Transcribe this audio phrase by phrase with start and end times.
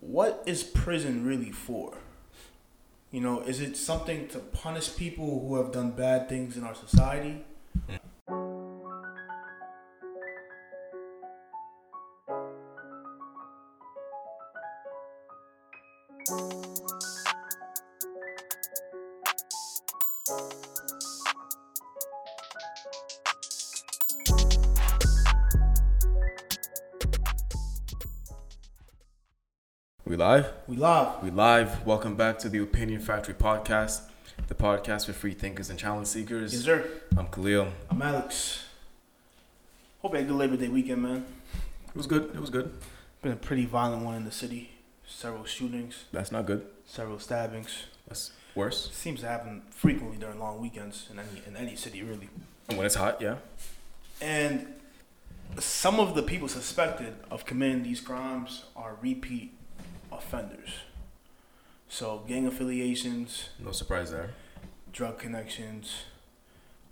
[0.00, 1.98] what is prison really for?
[3.10, 6.74] You know, is it something to punish people who have done bad things in our
[6.74, 7.44] society?
[30.28, 30.52] Live?
[30.66, 31.22] We live.
[31.22, 31.86] We live.
[31.86, 34.02] Welcome back to the Opinion Factory podcast,
[34.46, 36.52] the podcast for free thinkers and challenge seekers.
[36.52, 36.86] Yes, sir.
[37.16, 37.70] I'm Khelil.
[37.88, 38.66] I'm Alex.
[40.02, 41.24] Hope you had a good Labor Day weekend, man.
[41.88, 42.24] It was good.
[42.34, 42.70] It was good.
[43.22, 44.72] Been a pretty violent one in the city.
[45.06, 46.66] Several shootings, That's not good.
[46.84, 47.84] several stabbings.
[48.06, 48.90] That's worse.
[48.92, 52.28] Seems to happen frequently during long weekends in any in any city, really.
[52.66, 53.36] When it's hot, yeah.
[54.20, 54.74] And
[55.58, 59.54] some of the people suspected of committing these crimes are repeat
[60.12, 60.70] offenders.
[61.88, 64.30] So gang affiliations, No surprise there.
[64.92, 66.04] drug connections,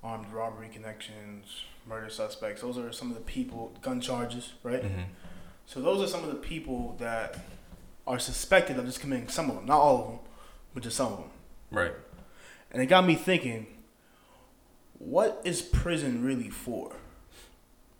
[0.02, 2.62] armed robbery connections, murder suspects.
[2.62, 4.82] Those are some of the people, gun charges, right?
[4.82, 5.02] Mm-hmm.
[5.66, 7.38] So those are some of the people that
[8.06, 10.18] are suspected of just committing some of them, not all of them,
[10.74, 11.30] but just some of them.
[11.70, 11.92] Right.
[12.70, 13.66] And it got me thinking,
[14.98, 16.96] what is prison really for?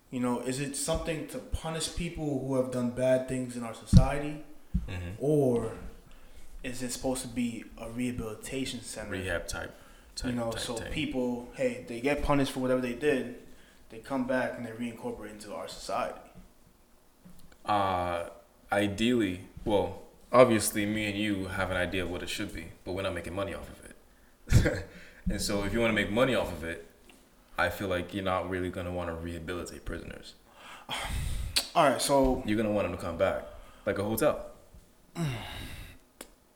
[0.09, 3.73] You know, is it something to punish people who have done bad things in our
[3.73, 4.43] society?
[4.87, 5.11] Mm-hmm.
[5.19, 5.73] Or
[6.63, 9.11] is it supposed to be a rehabilitation center?
[9.11, 9.73] Rehab type.
[10.15, 10.91] type you know, type so thing.
[10.91, 13.35] people, hey, they get punished for whatever they did,
[13.89, 16.19] they come back and they reincorporate into our society.
[17.65, 18.25] Uh,
[18.71, 22.93] ideally, well, obviously, me and you have an idea of what it should be, but
[22.93, 24.85] we're not making money off of it.
[25.29, 26.85] and so, if you want to make money off of it,
[27.57, 30.35] I feel like you're not really gonna want to rehabilitate prisoners.
[31.75, 33.45] All right, so You're gonna want them to come back,
[33.85, 34.45] like a hotel.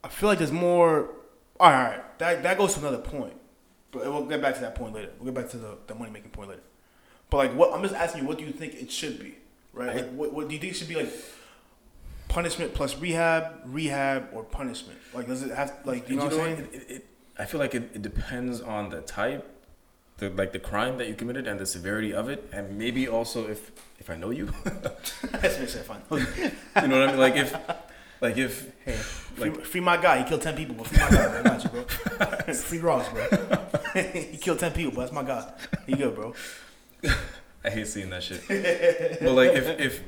[0.04, 1.10] I feel like there's more.
[1.60, 2.20] All right, all right.
[2.20, 3.34] That that goes to another point,
[3.92, 5.10] but we'll get back to that point later.
[5.20, 6.64] We'll get back to the, the money making point later.
[7.30, 9.36] But like, what I'm just asking you, what do you think it should be?
[9.74, 9.96] Right?
[9.96, 11.12] Like, what, what do you think it should be like?
[12.28, 14.98] Punishment plus rehab, rehab or punishment?
[15.14, 16.58] Like, does it have like you know what I'm saying?
[16.58, 17.06] It, it, it,
[17.38, 19.46] I feel like it, it depends on the type,
[20.18, 23.50] the like the crime that you committed and the severity of it, and maybe also
[23.50, 25.86] if if I know you, That's what I said.
[25.86, 26.02] Fine.
[26.12, 27.20] you know what I mean.
[27.20, 27.54] Like if
[28.22, 30.20] like if Hey, free, Like- free my guy.
[30.20, 31.28] He killed ten people, but free my guy.
[31.28, 31.40] Bro.
[31.40, 32.54] I got you, bro.
[32.54, 33.24] free Ross, bro.
[34.14, 35.52] he killed ten people, but that's my guy.
[35.88, 36.34] He good, bro.
[37.64, 38.42] I hate seeing that shit.
[38.48, 40.04] but like if if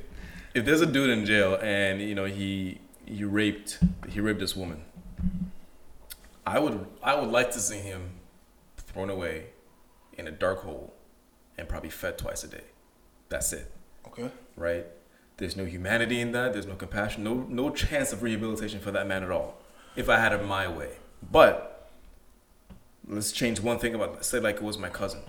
[0.53, 3.79] if there's a dude in jail and you know he he raped
[4.09, 4.83] he raped this woman,
[6.45, 8.11] I would I would like to see him
[8.77, 9.47] thrown away
[10.17, 10.93] in a dark hole
[11.57, 12.63] and probably fed twice a day.
[13.29, 13.71] That's it.
[14.07, 14.29] Okay.
[14.55, 14.85] right?
[15.37, 16.53] There's no humanity in that.
[16.53, 17.23] There's no compassion.
[17.23, 19.57] No no chance of rehabilitation for that man at all.
[19.95, 20.97] If I had it my way,
[21.31, 21.89] but
[23.07, 24.23] let's change one thing about.
[24.25, 25.21] Say like it was my cousin,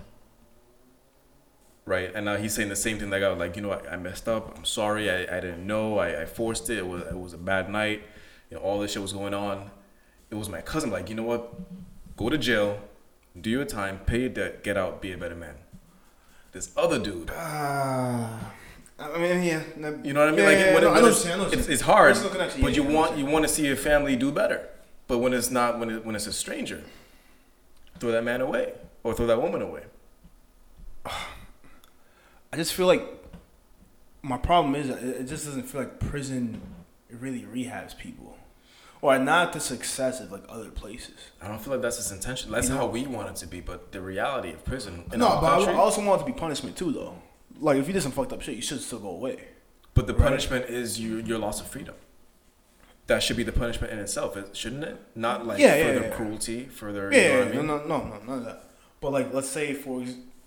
[1.85, 2.11] right?
[2.13, 3.09] And now he's saying the same thing.
[3.09, 4.55] Like I was like, you know, I, I messed up.
[4.57, 5.09] I'm sorry.
[5.09, 5.97] I, I didn't know.
[5.97, 6.77] I, I forced it.
[6.77, 8.03] It was it was a bad night.
[8.49, 9.71] You know, all this shit was going on.
[10.29, 10.91] It was my cousin.
[10.91, 11.53] Like you know what?
[12.17, 12.79] Go to jail,
[13.39, 15.55] do your time, pay your debt, get out, be a better man.
[16.53, 17.31] This other dude.
[17.35, 18.37] Uh,
[18.97, 19.61] I mean, yeah.
[19.75, 20.39] no- You know what I mean?
[20.39, 21.81] yeah, like yeah, when, no, I it's, what you're saying, I know what it's, it's
[21.81, 24.67] hard, connection, but you yeah, want you want to see your family do better.
[25.07, 26.83] But when it's not, when it, when it's a stranger,
[27.99, 28.73] throw that man away
[29.03, 29.83] or throw that woman away.
[31.05, 33.03] I just feel like
[34.21, 36.61] my problem is it it just doesn't feel like prison
[37.11, 38.37] really rehabs people,
[39.01, 41.15] or not the success of like other places.
[41.41, 42.51] I don't feel like that's its intention.
[42.51, 43.59] That's You know- how we want it to be.
[43.61, 46.31] But the reality of prison in no, our but country, I also want it to
[46.31, 47.15] be punishment too, though.
[47.59, 49.39] Like if you did some fucked up shit, you should still go away.
[49.93, 50.23] but the right.
[50.29, 51.95] punishment is you, your loss of freedom.
[53.07, 54.99] That should be the punishment in itself, shouldn't it?
[55.15, 56.15] Not like Yeah, yeah, further yeah.
[56.15, 57.09] cruelty, further.
[57.13, 57.67] Yeah, you know yeah, I mean?
[57.67, 58.63] no, no, no, no, none of that.
[58.99, 60.03] But like, let's say for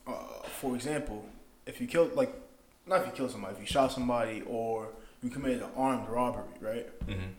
[0.06, 0.12] uh,
[0.60, 1.24] for example,
[1.66, 2.34] if you killed like,
[2.86, 4.88] not if you killed somebody, if you shot somebody or
[5.22, 7.06] you committed an armed robbery, right?
[7.06, 7.30] Mhm.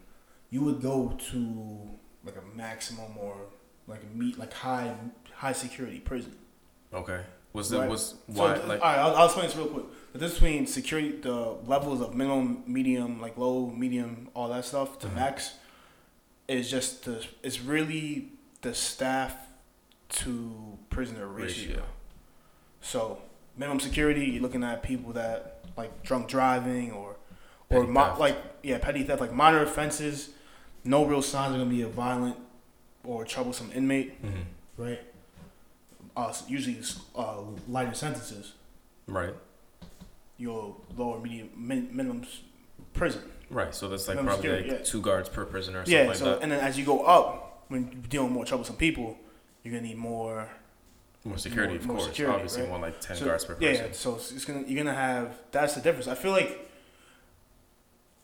[0.51, 1.89] You would go to
[2.23, 3.35] like a maximum or
[3.87, 4.95] like a meet like high
[5.33, 6.35] high security prison.
[6.93, 7.21] Okay.
[7.53, 7.89] Was the Right.
[7.89, 9.85] was why th- like all right, I'll, I'll explain this real quick.
[10.13, 14.99] The difference between security, the levels of minimum, medium, like low, medium, all that stuff
[14.99, 15.15] to Mhm.
[15.15, 15.53] max,
[16.47, 17.25] is just the.
[17.43, 18.29] It's really
[18.61, 19.35] the staff
[20.09, 21.69] to prisoner ratio.
[21.69, 21.83] ratio?
[22.81, 23.19] So
[23.57, 27.15] minimum security, you're looking at people that like drunk driving or
[27.69, 30.29] or mo- like yeah petty theft, like minor offenses.
[30.83, 32.37] No real signs are gonna be a violent
[33.03, 34.43] or troublesome inmate, Mhm.
[34.77, 34.99] right?
[36.19, 36.77] Uh, usually
[37.15, 37.37] uh,
[37.69, 38.53] lighter sentences
[39.07, 39.33] Right.
[40.37, 42.25] your lower medium min, minimum
[42.93, 43.73] prison, Right.
[43.73, 44.91] So that's like Minimum probably security, like yeah.
[44.91, 46.07] two guards per prisoner or something Yeah.
[46.07, 46.41] like so that.
[46.43, 49.17] and then as you go up, when you're dealing with more troublesome people,
[49.63, 50.49] you're gonna need more.
[51.23, 52.09] More security, more- of more course.
[52.09, 52.69] security, Obviously, right?
[52.69, 53.85] more like ten So- guards per yeah, person.
[53.87, 53.91] Yeah.
[53.93, 56.07] So it's it's gonna you're gonna have that's the difference.
[56.07, 56.51] I feel like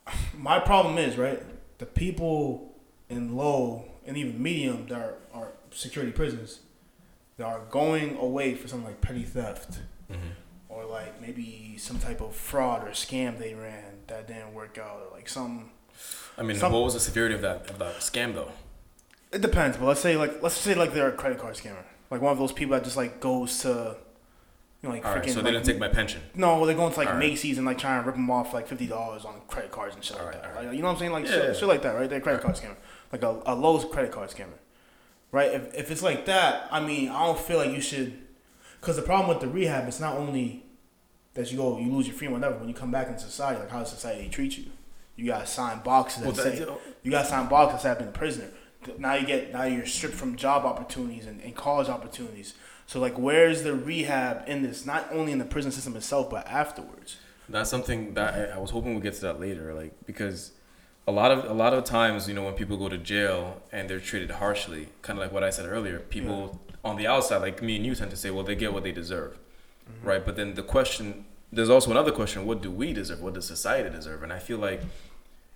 [0.37, 1.41] my problem is right.
[1.77, 2.73] The people
[3.09, 6.59] in low and even medium that are, are security prisons
[7.37, 9.79] that are going away for something like petty theft
[10.11, 10.17] Mhm.
[10.69, 15.01] or like maybe some type of fraud or scam they ran that didn't work out
[15.05, 15.71] or like some
[16.37, 18.51] I mean, Some- what was the severity of that of that scam though?
[19.31, 22.21] it depends but let's say like let's say like they're a credit card scammer like
[22.21, 23.97] one of those people that just like goes to
[24.81, 26.21] you know like All freaking right, so they like, didn't take my pension.
[26.35, 27.19] no they're going to like All right.
[27.19, 30.03] Macy's and like trying to rip them off like fifty dollars on credit cards and
[30.03, 30.65] shit All like right, that right.
[30.67, 31.53] like, you know what I'm saying like Yeah, shit, yeah.
[31.53, 32.75] shit like that right they're a credit card scammer
[33.11, 34.57] like a, a low credit card scammer
[35.35, 38.09] right if, if it's like that I mean I don't feel like you should
[38.79, 40.63] because the problem with the rehab it's not only
[41.35, 43.69] that you go you lose your freedom whatever when you come back in society like
[43.69, 44.65] how does society treat you
[45.15, 48.09] you gotta sign boxes that Well, say that- you gotta sign boxes that have been
[48.09, 48.49] a prisoner.
[48.97, 52.53] Now you get now you're stripped from job opportunities and, and college opportunities.
[52.85, 54.85] So like, where's the rehab in this?
[54.85, 57.17] Not only in the prison system itself, but afterwards.
[57.49, 60.51] That's something that I, I was hoping we'd get to that later, like because
[61.07, 63.89] a lot of a lot of times, you know, when people go to jail and
[63.89, 67.61] they're treated harshly, kind of like what I said earlier, people on the outside, like
[67.61, 69.37] me and you, tend to say, well, they get what they deserve,
[69.89, 70.07] mm-hmm.
[70.07, 70.25] right?
[70.25, 73.21] But then the question, there's also another question: What do we deserve?
[73.21, 74.23] What does society deserve?
[74.23, 74.81] And I feel like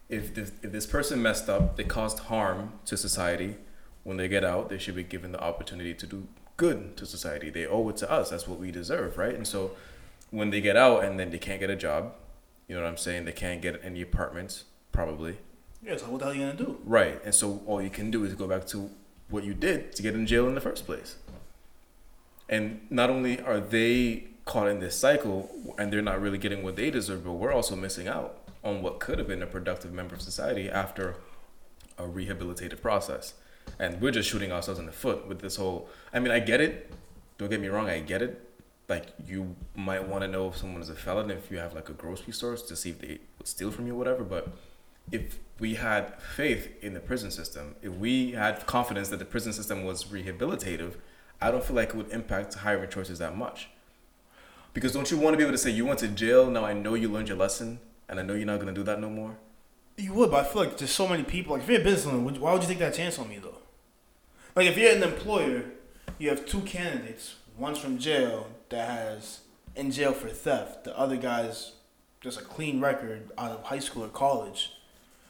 [0.08, 3.58] if this, if this person messed up, they caused harm to society.
[4.04, 7.50] When they get out, they should be given the opportunity to do good to society.
[7.50, 8.30] They owe it to us.
[8.30, 9.36] That's what we deserve, right?
[9.36, 9.72] And so
[10.32, 12.14] when they get out and then they can't get a job,
[12.68, 13.26] you know what I'm saying?
[13.26, 14.66] They can't get any apartments,
[15.00, 15.38] probably.
[15.82, 15.96] Yeah.
[15.96, 16.78] So what the hell are you gonna do?
[16.84, 17.24] Right.
[17.24, 18.90] And so all you can do is go back to
[19.30, 21.16] what you did to get in jail in the first place.
[22.50, 26.76] And not only are they caught in this cycle and they're not really getting what
[26.76, 30.16] they deserve, but we're also missing out on what could have been a productive member
[30.16, 31.16] of society after
[31.98, 33.36] a rehabilitative process.
[33.80, 36.60] And we're just shooting ourselves in the foot with this whole I mean, I get
[36.60, 36.92] it.
[37.38, 38.34] Don't get me wrong, I get it.
[38.90, 41.88] Like you might want to know if someone is a felon if you have like
[41.88, 44.50] a grocery store to see if they would steal from you or whatever, but
[45.12, 49.54] if we had faith in the prison system, if we had confidence that the prison
[49.54, 50.94] system was rehabilitative,
[51.42, 53.70] I don't feel like it would impact hiring choices that much.
[54.74, 56.74] Because don't you want to be able to say you went to jail, now I
[56.74, 59.38] know you learned your lesson, and I know you're not gonna do that no more?
[59.98, 61.54] You would, but I feel like there's so many people.
[61.54, 63.58] Like if you're a business owner, why would you take that chance on me though?
[64.56, 65.66] Like if you're an employer,
[66.18, 67.36] you have two candidates.
[67.58, 69.42] One's from jail that has
[69.76, 70.86] in jail for theft.
[70.86, 71.74] The other guy's
[72.22, 74.74] just a clean record out of high school or college.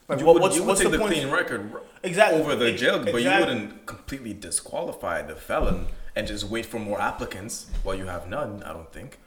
[0.10, 1.72] Like you what, would, what's what's take the, the, clean record
[2.02, 5.86] Exactly over the jail, but you wouldn't completely disqualify the felon
[6.16, 8.64] and just wait for more applicants while you have none.
[8.64, 9.20] I don't think.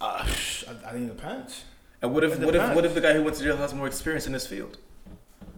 [0.00, 1.64] Uh, I, I think it depends.
[2.02, 3.86] And what if what if what if the guy who went to jail has more
[3.86, 4.78] experience in this field?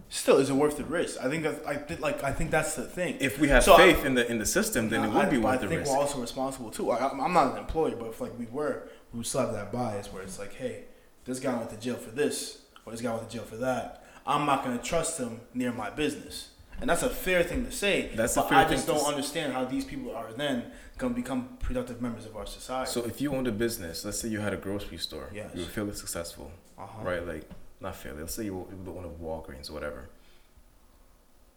[0.09, 1.17] Still, is it worth the risk?
[1.19, 3.17] I think that I think like I think that's the thing.
[3.19, 5.29] If we have So I- faith in the in the system, then it would I-
[5.29, 5.91] be worth I the think risk.
[5.91, 6.91] we're also responsible too.
[6.91, 9.71] I'm I'm not an employee, but if like we were, we would still have that
[9.71, 10.83] bias where it's like, hey,
[11.25, 14.02] this guy went to jail for this, or this guy went to jail for that.
[14.25, 16.49] I'm not gonna trust him near my business,
[16.79, 18.11] and that's a fair thing to say.
[18.15, 21.13] That's a but fair I just thing don't understand how these people are then gonna
[21.13, 22.89] become productive members of our society.
[22.91, 25.51] So if you owned a business, let's say you had a grocery store, Yes.
[25.53, 27.03] you were fairly successful, uh-huh.
[27.03, 27.25] right?
[27.25, 27.49] Like
[27.81, 28.21] not fairly.
[28.21, 30.09] Let's say you were you were one of Walgreens or whatever.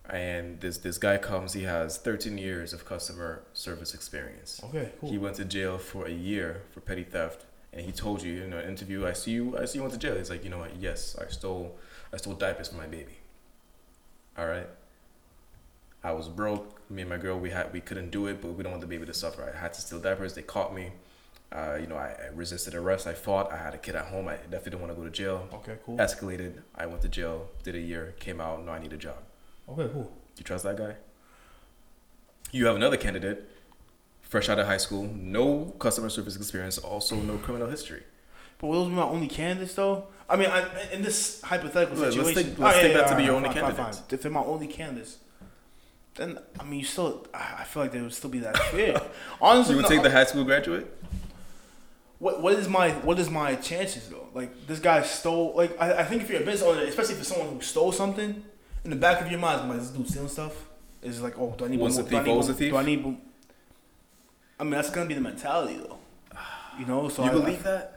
[0.08, 1.52] And this this guy comes.
[1.52, 4.60] He has 13 years of customer service experience.
[4.64, 5.10] Okay, cool.
[5.10, 8.52] He went to jail for a year for petty theft, and he told you in
[8.52, 9.58] an interview, "I see you.
[9.58, 10.76] I see you went to jail." He's like, "You know what?
[10.76, 11.76] Yes, I stole.
[12.12, 13.16] I stole diapers for my baby."
[14.38, 14.68] All right.
[16.04, 16.88] I was broke.
[16.90, 18.86] Me and my girl, we had we couldn't do it, but we don't want the
[18.86, 19.52] baby to suffer.
[19.52, 20.34] I had to steal diapers.
[20.34, 20.92] They caught me.
[21.50, 23.06] Uh, you know, I, I resisted arrest.
[23.06, 23.52] I fought.
[23.52, 24.28] I had a kid at home.
[24.28, 25.48] I definitely didn't want to go to jail.
[25.54, 25.96] okay, cool.
[25.96, 26.62] Escalated.
[26.74, 27.48] I went to jail.
[27.62, 28.14] Did a year.
[28.20, 28.64] Came out.
[28.64, 29.18] No, I need a job.
[29.68, 30.12] Okay, cool.
[30.36, 30.94] You trust that guy?
[32.52, 33.48] You have another candidate,
[34.22, 38.04] fresh out of high school, no customer service experience, also no criminal history.
[38.58, 40.06] But will those be my only candidates though?
[40.28, 43.24] I mean, I, in this hypothetical Let's situation, think- let's Oh, think that to be
[43.24, 44.02] your only candidates.
[44.10, 45.18] If they're my only candidates,
[46.16, 49.00] then I mean, you still, I I feel like they would still be that fair.
[49.40, 50.92] Honestly, You would no, take the high school graduate?
[52.18, 54.26] what what is my what is my chances though?
[54.34, 55.54] Like this guy stole.
[55.54, 58.42] Like I, I think if you're a business owner, especially for someone who stole something,
[58.84, 60.54] in the back of your mind, like this dude stealing stuff.
[61.02, 61.88] Is like, oh, do I need more?
[61.88, 62.70] a do I need thief?
[62.72, 63.16] Do I need?
[64.58, 65.98] I mean, that's gonna be the mentality though.
[66.78, 67.95] You know, so you I, believe that?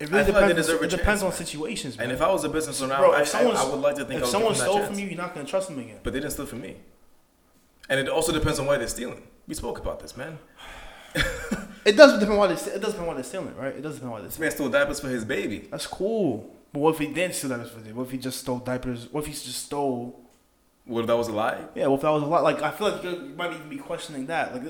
[0.00, 0.66] It really feel like depends.
[0.68, 2.04] deserve a it depends on situations, man.
[2.06, 4.04] And if I was a business owner, Bro, I, if I, I would like to
[4.04, 5.98] think if someone give them that stole from you, you're not gonna trust them again.
[6.02, 6.76] But they didn't steal from me.
[7.88, 9.22] And it also depends on why they're stealing.
[9.48, 10.38] We spoke about this, man.
[11.84, 12.54] It does depend why they.
[12.54, 13.74] It does depend why they're stealing, right?
[13.74, 14.48] It does depend why they're This stealing.
[14.50, 15.68] man stole diapers for his baby.
[15.70, 16.54] That's cool.
[16.70, 17.92] But what if he didn't steal diapers for the day?
[17.92, 19.10] What if he just stole diapers?
[19.10, 20.20] What if he just stole?
[20.84, 21.58] What if that was a lie?
[21.74, 22.40] Yeah, what if that was a lie?
[22.40, 24.52] Like I feel like you might even be questioning that.
[24.54, 24.64] Like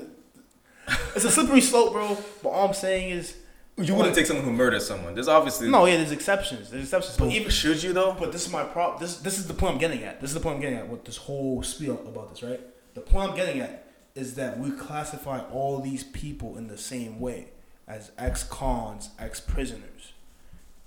[1.13, 2.17] it's a slippery slope, bro.
[2.41, 3.35] But all I'm saying is,
[3.79, 5.13] You wouldn't take someone who murdered someone.
[5.13, 6.69] There's obviously no, yeah, there's exceptions.
[6.69, 7.17] There's exceptions.
[7.17, 8.15] But But even should you though?
[8.19, 8.99] But this is my problem.
[9.01, 10.19] This this is the point I'm getting at.
[10.21, 12.59] This is the point I'm getting at with this whole spiel about this, right?
[12.93, 17.19] The point I'm getting at is that we classify all these people in the same
[17.19, 17.49] way
[17.87, 20.13] as ex-cons, ex-prisoners,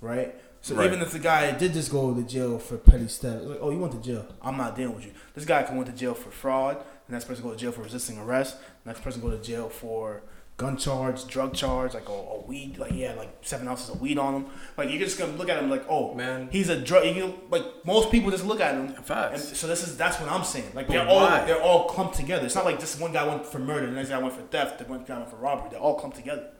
[0.00, 0.34] right?
[0.60, 0.86] So Right.
[0.86, 3.78] even if the guy did just go to jail for petty theft, like, oh, you
[3.78, 4.26] went to jail.
[4.40, 5.12] I'm not dealing with you.
[5.34, 6.76] This guy can went to jail for fraud.
[7.08, 8.56] The next person go to jail for resisting arrest.
[8.84, 10.22] The next person go to jail for
[10.58, 14.18] gun charge, drug charge, like a, a weed, like yeah, like seven ounces of weed
[14.18, 14.46] on him.
[14.76, 16.48] Like you're just gonna look at him like, oh Man.
[16.52, 17.04] he's a drug.
[17.04, 18.88] You like most people just look at him.
[19.02, 19.48] Facts.
[19.48, 20.70] And so this is that's what I'm saying.
[20.74, 21.44] Like But they're all why?
[21.44, 22.44] they're all clumped together.
[22.46, 24.78] It's not like just one guy went for murder, the next guy went for theft,
[24.78, 25.68] the one guy went for robbery.
[25.70, 26.50] They're all clumped together.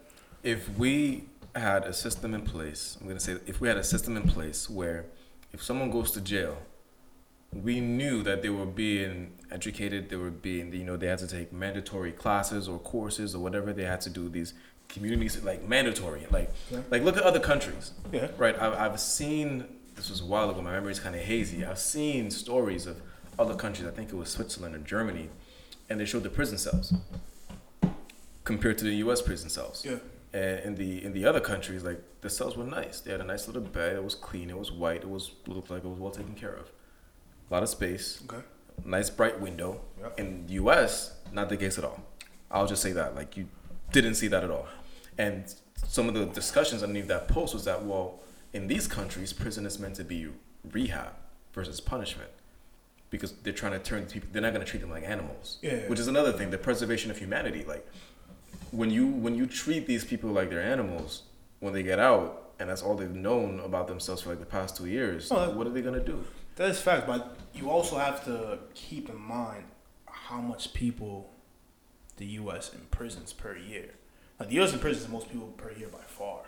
[0.43, 4.17] if we had a system in place, I'm gonna say if we had a system
[4.17, 5.07] in place where
[5.53, 6.57] if someone goes to jail,
[7.53, 11.27] we knew that they were being educated, they were being you know they had to
[11.27, 14.55] take mandatory classes or courses or whatever they had to do these
[14.89, 16.81] communities like mandatory like Yeah.
[16.91, 18.29] like look at other countries Yeah.
[18.37, 21.65] right I've, I've seen this was a while ago my memory is kind of hazy
[21.65, 23.01] i've seen stories of
[23.39, 25.31] other countries i think it was switzerland or germany
[25.89, 26.93] and they showed the prison cells
[28.45, 29.97] compared to the us prison cells Yeah.
[30.35, 33.01] and in the in the other countries, like the cells were nice.
[33.01, 33.97] They had a nice little bed.
[33.97, 34.49] It was clean.
[34.51, 35.03] It was white.
[35.03, 36.71] It was looked like it was well taken care of.
[37.53, 38.19] A lot of space.
[38.25, 38.43] Okay.
[38.83, 39.83] Nice bright window.
[40.01, 40.19] Yep.
[40.19, 42.03] In the U.S., not the case at all.
[42.51, 43.15] I'll just say that.
[43.15, 43.47] Like you
[43.93, 44.67] didn't see that at all.
[45.19, 45.55] And
[45.87, 48.21] some of the discussions underneath that post was that well,
[48.55, 50.29] in these countries, prison is meant to be
[50.71, 51.13] rehab
[51.53, 52.31] versus punishment.
[53.11, 55.59] Because they're trying to turn people, they're not going to treat them like animals.
[55.61, 55.89] Yeah.
[55.89, 57.67] Which is another thing, the preservation of humanity.
[57.69, 57.87] Like,
[58.71, 61.25] when you when you treat these people like they're animals
[61.61, 64.79] when they get out and that's all they've known about themselves for like the past
[64.79, 66.25] two years Oh, what are they gonna do
[66.57, 69.65] That is fact, but you also have to keep in mind
[70.07, 71.31] how much people
[72.17, 72.73] the U.S.
[72.75, 73.91] imprisons per year.
[74.39, 74.73] Like the U.S.
[74.73, 76.41] imprisons the most people per year by far.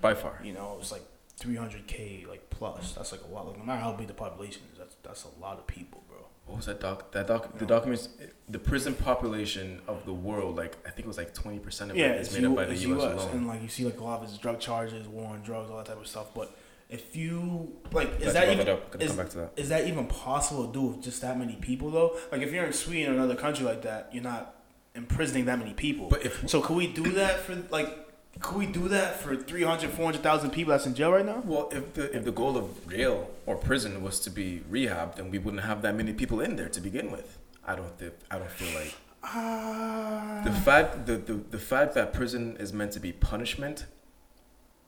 [0.00, 1.02] by far You know, it's like
[1.40, 2.92] 300k like plus.
[2.92, 3.48] That's like a lot.
[3.48, 6.18] Like, no matter how big the population is, that's that's a lot of people, bro.
[6.46, 8.08] what was that doc that doc the documents
[8.48, 12.06] the prison population of the world like i think it was like 20% of Yeah,
[12.06, 14.00] it is made U- up by the us, US, alone and like you see like
[14.00, 16.28] a lot of his drug charges, war on drugs, all that type of stuff.
[16.34, 16.54] But
[16.90, 18.90] if you like, is Let's that even it up.
[18.90, 19.52] Gonna is, come back to that.
[19.56, 22.16] is that even possible to do with just that many people though?
[22.32, 24.54] Like if you're in Sweden or another country like that, you're not
[24.94, 26.08] imprisoning that many people.
[26.08, 27.96] But if- so, could we do that for like?
[28.40, 31.42] Could we do that for 300, 400,000 people that's in jail right now?
[31.44, 35.30] well if the if the goal of jail or prison was to be rehab then
[35.30, 38.38] we wouldn't have that many people in there to begin with i don't think i
[38.38, 40.40] don't feel like Ah.
[40.44, 43.84] the fact the, the, the fact that prison is meant to be punishment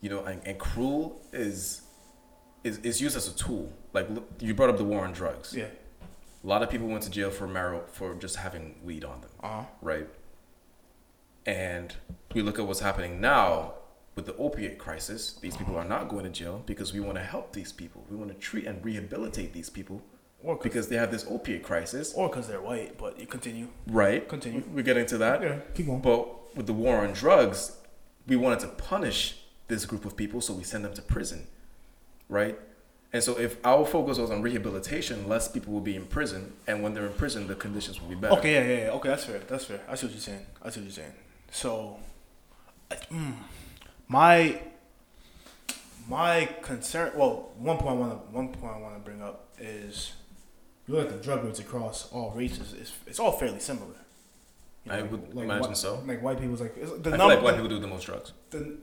[0.01, 1.83] you know and, and cruel is,
[2.65, 4.07] is is used as a tool like
[4.41, 5.65] you brought up the war on drugs yeah.
[6.45, 9.31] a lot of people went to jail for marijuana for just having weed on them
[9.43, 9.65] Uh huh.
[9.81, 10.09] right
[11.47, 11.95] and
[12.35, 13.75] we look at what's happening now
[14.15, 17.23] with the opiate crisis these people are not going to jail because we want to
[17.23, 20.01] help these people we want to treat and rehabilitate these people
[20.45, 22.99] Or cause, because they have this opiate crisis or because they're white.
[22.99, 23.69] But you continue.
[23.87, 24.63] right Continue.
[24.75, 25.59] we're getting to that Yeah.
[25.75, 26.01] Keep going.
[26.03, 27.61] But with the war on drugs,
[28.27, 29.21] we wanted to punish
[29.69, 31.47] this group of people, so we send them to prison,
[32.33, 32.59] right?
[33.15, 36.83] And so if our focus was on rehabilitation, less people will be in prison, and
[36.83, 38.35] when they're in prison, the conditions will be better.
[38.39, 38.91] Okay, yeah, yeah, yeah.
[38.97, 39.39] Okay, that's fair.
[39.41, 39.81] That's fair.
[39.89, 40.47] I see what you're saying.
[40.63, 41.13] I see what you're saying.
[41.51, 41.99] So,
[42.91, 43.35] I- mm,
[44.09, 44.61] my
[46.09, 47.13] my concern.
[47.15, 50.13] Well, one point I want to one point I want to bring up is
[50.89, 52.73] you look at the drug rates across all races.
[52.73, 53.93] It's it's all fairly similar.
[54.85, 56.03] You I would imagine whi- so.
[56.07, 57.35] Like white people's like the I number.
[57.35, 58.33] like white people do the most drugs.
[58.51, 58.77] the,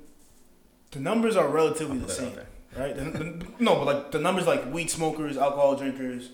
[0.92, 2.38] the numbers are relatively the same.
[2.78, 2.96] Right?
[2.96, 6.32] The, the, no, but like the numbers like weed smokers, alcohol drinkers,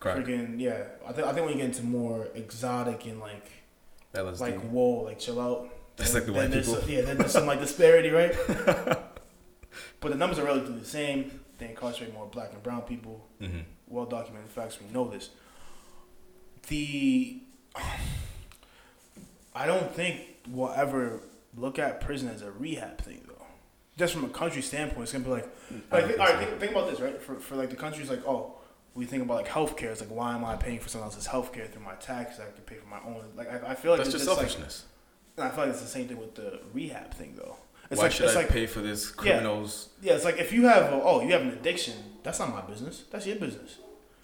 [0.00, 0.26] Correct.
[0.26, 0.84] freaking yeah.
[1.06, 3.50] I think I think when you get into more exotic and like
[4.14, 4.40] LSD.
[4.40, 5.68] like whoa, like chill out.
[5.96, 6.74] That's Then- like the white people.
[6.80, 8.34] some- yeah, then there's some like disparity, right?
[10.00, 11.40] but the numbers are relatively the same.
[11.58, 13.26] They incarcerate more black and brown people.
[13.40, 14.78] hmm Well documented facts.
[14.80, 15.30] We know this.
[16.68, 17.40] The
[19.54, 21.20] I don't think we'll ever
[21.56, 23.31] look at prison as a rehab thing, though.
[23.98, 25.48] Just from a country standpoint, it's gonna be like,
[25.90, 27.20] like all right, think think, about this, right?
[27.20, 28.54] For, for like the countries, like, oh,
[28.94, 29.90] we think about like healthcare.
[29.90, 32.40] It's like, why am I paying for someone else's healthcare through my taxes?
[32.40, 33.24] I can pay for my own.
[33.36, 34.84] Like, I, I feel like That's it's just like, selfishness.
[35.36, 37.56] and I feel like it's the same thing with the rehab thing, though.
[37.90, 39.90] It's Why like should I like pay for this criminals?
[40.00, 42.62] yeah, it's like if you have a, oh you have an addiction, that's not my
[42.62, 43.04] business.
[43.10, 43.76] That's your business.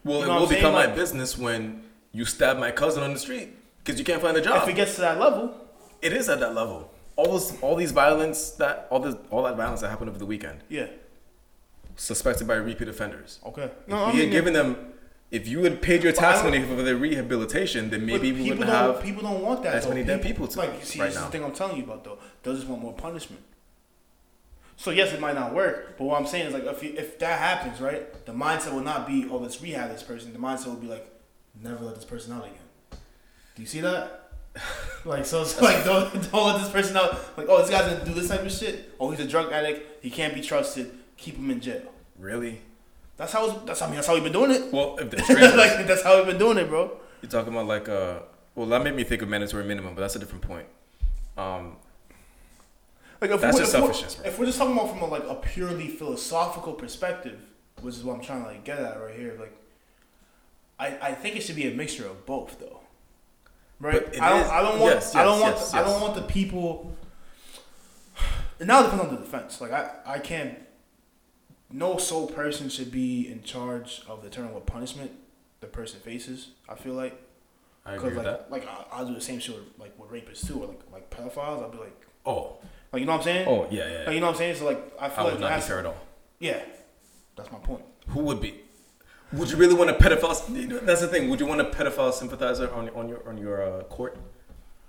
[0.05, 0.61] Well, You it know what will saying?
[0.61, 1.83] become my business when
[2.13, 3.51] you stab my cousin on the street
[3.85, 4.63] because you can't find a job.
[4.63, 5.55] If it gets to that level,
[6.01, 6.91] It is at that level.
[7.19, 10.27] All those, all these violence that all this, all that violence that happened over the
[10.35, 10.61] weekend.
[10.69, 10.87] yeah,
[11.97, 13.41] suspected by repeat offenders.
[13.45, 13.65] Okay.
[13.65, 14.93] If No, I we mean, had given them,
[15.33, 18.71] if you had paid your tax money for their rehabilitation, then maybe we people wouldn't
[18.71, 19.03] have.
[19.03, 19.75] people don't want that.
[19.75, 19.91] as though.
[19.91, 21.27] many dead people to- like see, right this is now.
[21.27, 22.19] the thing I'm telling you about though.
[22.45, 23.43] They just want more punishment.
[24.77, 27.19] So yes, it might not work, but what I'm saying is like if you, if
[27.19, 30.33] that happens, right, the mindset will not be oh let's rehab this person.
[30.33, 31.11] The mindset will be like
[31.61, 33.01] never let this person out again.
[33.57, 34.28] Do you see that?
[35.05, 37.37] Like so, it's like don't don't let this person out.
[37.39, 38.95] Like oh this guy's gonna do this type of shit.
[39.01, 40.03] Oh he's a drug addict.
[40.03, 40.91] He can't be trusted.
[41.17, 41.83] Keep him in jail.
[42.19, 42.61] Really?
[43.17, 44.73] That's how it's, that's I mean that's how we've been doing it.
[44.73, 46.91] Well, if they're strangers, like that's how we've been doing it, bro.
[47.23, 48.21] you're talking about like uh,
[48.55, 50.67] well, that made me think of mandatory minimum, but that's a different point.
[51.37, 51.77] Um,
[53.21, 54.27] Like if That's we're, just if we're- selfishness, bro.
[54.31, 57.41] If we're just talking about from a, like a purely philosophical perspective,
[57.81, 59.53] which is what I'm trying to like get at right here, like
[60.79, 62.78] I, I think it should be a mixture of both though.
[63.81, 63.97] Right?
[63.97, 66.01] It I don't is- I don't want yes, I don't yes, want yes, I don't
[66.01, 66.93] want the people
[68.59, 69.61] it now depends on the defense.
[69.61, 70.59] Like I, I can't
[71.71, 75.13] no sole person should be in charge of determining what punishment
[75.61, 77.21] the person faces, I feel like.
[77.87, 78.51] I agree like that.
[78.51, 81.11] like I, I'll do the same shit with like with rapists too, or like like
[81.11, 81.63] pedophiles.
[81.63, 82.57] I'll be like Oh,
[82.93, 83.49] like you know what I'm saying?
[83.49, 83.99] oh yeah, yeah.
[84.07, 84.57] Like, you know what I'm saying?
[84.57, 85.97] So like I I feel would like not be fair at all.
[86.41, 86.61] yeah,
[87.37, 87.83] that's my point.
[88.09, 88.61] Who would be?
[89.33, 90.85] Would you really want a pedophile?
[90.85, 91.29] That's the thing.
[91.29, 94.17] Would you want a pedophile sympathizer on on your on your uh, court?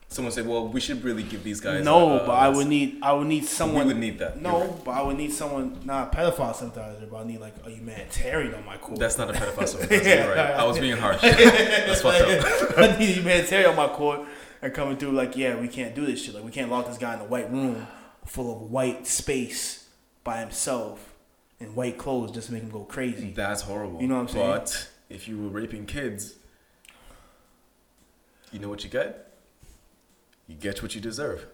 [0.07, 2.99] Someone said, "Well, we should really give these guys." no, uh, but I would need
[3.03, 3.85] I would need someone.
[3.85, 4.41] We would need that.
[4.41, 4.85] No, right.
[4.85, 8.55] but I would need someone not a pedophile sympathizer, but I need like a humanitarian
[8.55, 8.97] on my court.
[8.97, 10.09] That's not a pedophile sympathizer.
[10.09, 10.27] Yeah.
[10.27, 10.55] Right.
[10.55, 11.21] I was being harsh.
[11.21, 12.73] That's fucked up.
[12.77, 14.21] I need a humanitarian on my court
[14.61, 16.33] and coming through like, yeah, we can't do this shit.
[16.33, 17.87] Like we can't lock this guy in a white room
[18.25, 19.89] full of white space
[20.23, 21.08] by himself
[21.59, 23.31] in white clothes just to make him go crazy.
[23.31, 24.01] That's horrible.
[24.01, 24.51] You know what I'm saying?
[24.51, 26.35] But if you were raping kids,
[28.51, 29.33] you know what you get?
[30.47, 31.45] You get what you deserve.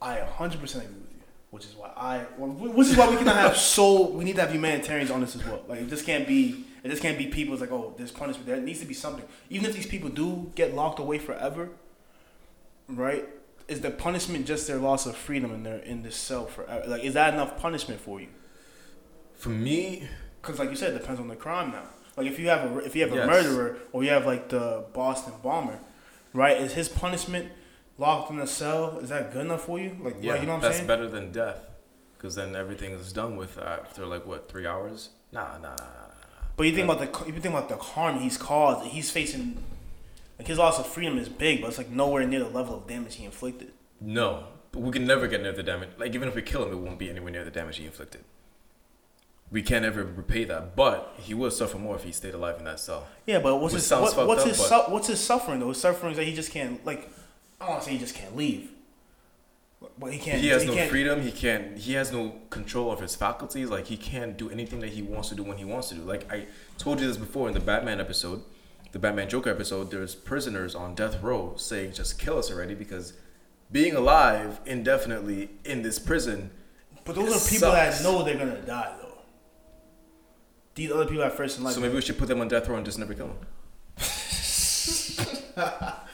[0.00, 3.56] I 100% agree with you, which is why I, which is why we cannot have
[3.74, 5.62] so we need to have humanitarians on this as well.
[5.68, 7.54] Like it just can't be, it just can't be people.
[7.54, 8.46] It's like, oh, there's punishment.
[8.46, 9.24] There needs to be something.
[9.48, 11.70] Even if these people do get locked away forever,
[12.88, 13.28] right?
[13.68, 16.84] Is the punishment just their loss of freedom and they're in this cell forever?
[16.88, 18.28] Like, is that enough punishment for you?
[19.42, 20.08] For me,
[20.40, 21.82] Because, like you said, it depends on the crime now.
[22.16, 23.26] Like if you have a if you have a Yes.
[23.26, 25.78] murderer or you have like the Boston bomber,
[26.32, 26.56] right?
[26.60, 27.50] Is his punishment
[27.98, 28.98] locked in a cell?
[29.02, 29.96] Is that good enough for you?
[30.00, 30.86] Like, yeah, like, you know what I'm that's saying?
[30.86, 31.60] better than death.
[32.16, 35.10] Because then everything is done with uh, after like what three hours?
[35.32, 35.76] Nah, nah, nah, nah.
[35.76, 36.46] nah.
[36.56, 38.86] But you think about the you think about the harm he's caused.
[38.96, 39.44] He's facing
[40.38, 42.86] like his loss of freedom is big, but it's like nowhere near the level of
[42.86, 43.72] damage he inflicted.
[44.00, 45.90] No, but we can never get near the damage.
[45.98, 48.22] Like even if we kill him, it won't be anywhere near the damage he inflicted.
[49.52, 52.64] We can't ever repay that, but he would suffer more if he stayed alive in
[52.64, 53.06] that cell.
[53.26, 55.68] Yeah, but what's Which his what, what's up, his su- what's his suffering though?
[55.68, 57.10] His suffering is that he just can't like
[57.60, 58.70] I don't want to say he just can't leave,
[59.98, 60.40] but he can't.
[60.40, 61.22] he has no can't, freedom.
[61.22, 61.78] He can't.
[61.78, 63.68] He has no control of his faculties.
[63.68, 66.00] Like he can't do anything that he wants to do when he wants to do.
[66.00, 66.46] Like I
[66.78, 68.42] told you this before in the Batman episode,
[68.92, 69.90] the Batman Joker episode.
[69.90, 73.12] There's prisoners on death row saying, "Just kill us already," because
[73.70, 76.50] being alive indefinitely in this prison.
[77.04, 79.11] But those are people that know they're gonna die though.
[80.74, 81.74] These other people at first in life.
[81.74, 83.36] So maybe we should put them on death row and just never kill them.
[85.56, 86.06] I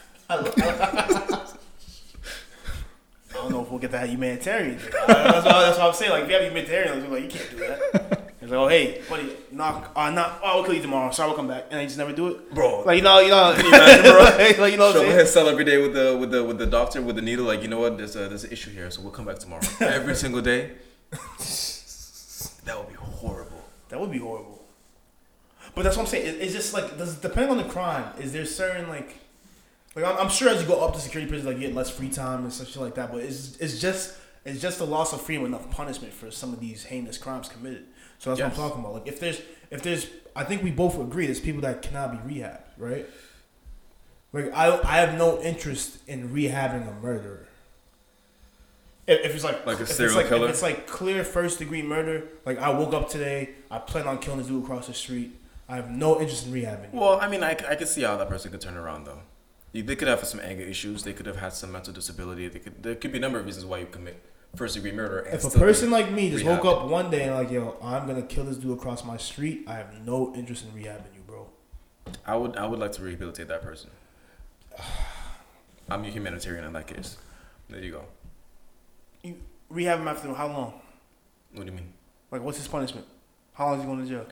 [3.33, 4.77] don't know if we'll get that humanitarian.
[5.07, 6.11] That's what, that's what I'm saying.
[6.11, 8.33] Like, if you have humanitarian, like, you can't do that.
[8.41, 11.11] It's like, oh, hey, buddy, knock, uh, knock, oh, we'll kill you tomorrow.
[11.11, 11.65] Sorry, we'll come back.
[11.71, 12.53] And they just never do it.
[12.53, 12.83] Bro.
[12.85, 14.23] Like, you know, you know, you bro?
[14.63, 15.19] like, you know what Show I'm up saying?
[15.19, 17.45] his cell every day with the with the with the doctor with the needle.
[17.45, 17.97] Like you know what?
[17.97, 19.61] There's a there's an issue here, so we'll come back tomorrow.
[19.81, 20.71] Every single day.
[22.65, 22.98] That would be.
[23.89, 24.63] That would be horrible.
[25.75, 26.27] But that's what I'm saying.
[26.27, 29.17] It, it's just like, does depending on the crime, is there certain, like,
[29.95, 31.89] like I'm, I'm sure as you go up to security prison, like, you get less
[31.89, 33.11] free time and such shit like that.
[33.11, 36.59] But it's, it's just, it's just the loss of freedom enough punishment for some of
[36.59, 37.85] these heinous crimes committed.
[38.19, 38.57] So that's Yes.
[38.57, 38.93] what I'm talking about.
[38.93, 42.35] Like, if there's, if there's, I think we both agree there's people that cannot be
[42.39, 43.05] rehabbed, right?
[44.31, 47.47] Like, I, I have no interest in rehabbing a murderer.
[49.09, 50.49] If, it's like Like a serial like, killer?
[50.49, 54.39] It's like clear first degree murder, like I woke up today, I plan on killing
[54.39, 55.35] this dude across the street.
[55.67, 56.91] I have no interest in rehabbing.
[56.91, 59.21] Well, I mean, I, I could see how that person could turn around though.
[59.71, 61.03] They could have some anger issues.
[61.03, 62.47] They could have had some mental disability.
[62.47, 64.19] They could there could be a number of reasons why you commit
[64.55, 65.19] first degree murder.
[65.19, 68.07] And If a person like me just woke up one day and like, yo, I'm
[68.07, 71.47] gonna kill this dude across my street, I have no interest in rehabbing you, bro.
[72.25, 73.89] I would I would like to rehabilitate that person.
[75.89, 77.17] I'm a humanitarian in that case.
[77.69, 78.05] There you go.
[79.23, 79.35] You
[79.69, 80.73] rehab him after how long?
[81.53, 81.93] What do you mean?
[82.31, 83.05] Like, what's his punishment?
[83.53, 84.25] How long is he going to jail?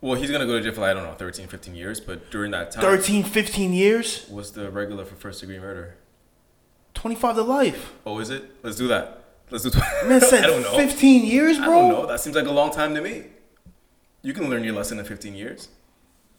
[0.00, 2.52] Well, he's gonna go to jail for I don't know 13, 15 years, but during
[2.52, 4.26] that time, 13, 15 years?
[4.28, 5.96] what's the regular for first degree murder?
[6.94, 7.92] 25 to life.
[8.06, 8.44] Oh, is it?
[8.62, 9.24] Let's do that.
[9.50, 9.76] Let's do.
[10.06, 10.76] Man said I don't know.
[10.76, 11.66] 15 years, bro?
[11.66, 12.06] I don't know.
[12.06, 13.24] That seems like a long time to me.
[14.22, 15.68] You can learn your lesson in 15 years.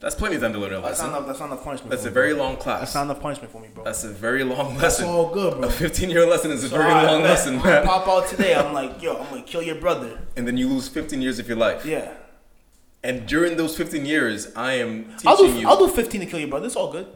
[0.01, 1.09] That's plenty of time to learn a That's not lesson.
[1.09, 1.27] enough.
[1.27, 1.89] That's not enough punishment.
[1.91, 2.43] That's a me, very bro.
[2.43, 2.79] long class.
[2.79, 3.83] That's not enough punishment for me, bro.
[3.83, 4.79] That's a very long lesson.
[4.81, 5.67] That's all good, bro.
[5.67, 7.85] A 15 year lesson is a very I- long I- lesson, I man.
[7.85, 8.55] pop out today.
[8.55, 10.19] I'm like, yo, I'm gonna kill your brother.
[10.37, 11.85] And then you lose 15 years of your life.
[11.85, 12.13] Yeah.
[13.03, 15.51] And during those 15 years, I am teaching I'll do.
[15.59, 15.67] you.
[15.67, 16.67] I'll do 15 to kill your brother.
[16.67, 17.07] It's all good.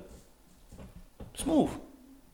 [1.35, 1.69] Smooth.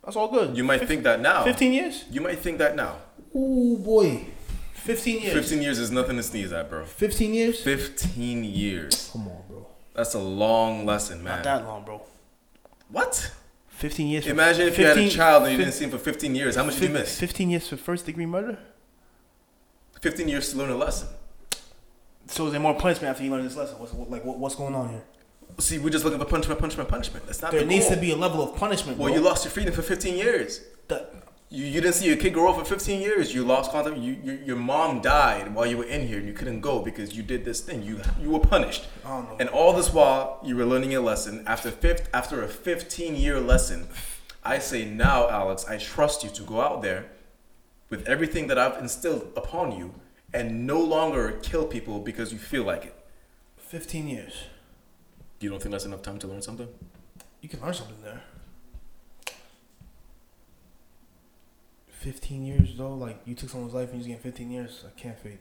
[0.03, 0.57] That's all good.
[0.57, 1.43] you might think that now.
[1.43, 2.05] 15 years.
[2.09, 2.95] You might think that now.
[3.35, 4.25] Ooh boy.
[4.73, 5.33] 15 years.
[5.33, 6.85] 15 years is nothing to sneeze at, bro.
[6.85, 7.61] 15 years.
[7.61, 9.09] 15 years.
[9.13, 9.67] Come on, bro.
[9.99, 11.35] That's a long lesson, man.
[11.35, 12.01] Not that long, bro.
[12.89, 13.33] What?
[13.67, 14.23] 15 years.
[14.23, 15.97] for- Imagine if you had a 15 child and you fif- didn't see him for
[15.97, 16.55] 15 years.
[16.55, 17.19] How much did you miss?
[17.19, 18.57] 15 years for first degree murder.
[19.99, 21.09] 15 years to learn a lesson.
[22.27, 23.77] So is there more punishment after you learn this lesson?
[23.77, 25.03] What's what, like what, what's going on here?
[25.57, 27.25] See, we're just looking for punishment, punishment, punishment.
[27.25, 27.95] That's not There the needs goal.
[27.95, 28.97] to be a level of punishment.
[28.97, 29.17] Well, bro.
[29.17, 30.61] you lost your freedom for 15 years.
[30.87, 31.13] That-
[31.51, 33.33] You, you didn't see your kid grow up for 15 years.
[33.33, 33.97] You lost contact.
[33.97, 37.15] You, you, your mom died while you were in here and you couldn't go because
[37.15, 37.81] you did this thing.
[37.81, 38.87] You you were punished.
[39.39, 41.43] And all this while you were learning a lesson.
[41.47, 43.87] After fifth, after a 15 year lesson,
[44.43, 47.09] I say now, Alex, I trust you to go out there
[47.89, 49.95] with everything that I've instilled upon you
[50.31, 52.95] and no longer kill people because you feel like it.
[53.57, 54.43] 15 years.
[55.39, 56.67] You don't think that's enough time to learn something?
[57.41, 58.21] You can learn something there.
[61.99, 64.83] 15 years though, like you took someone's life and you're getting 15 years.
[64.87, 65.37] I can't fade.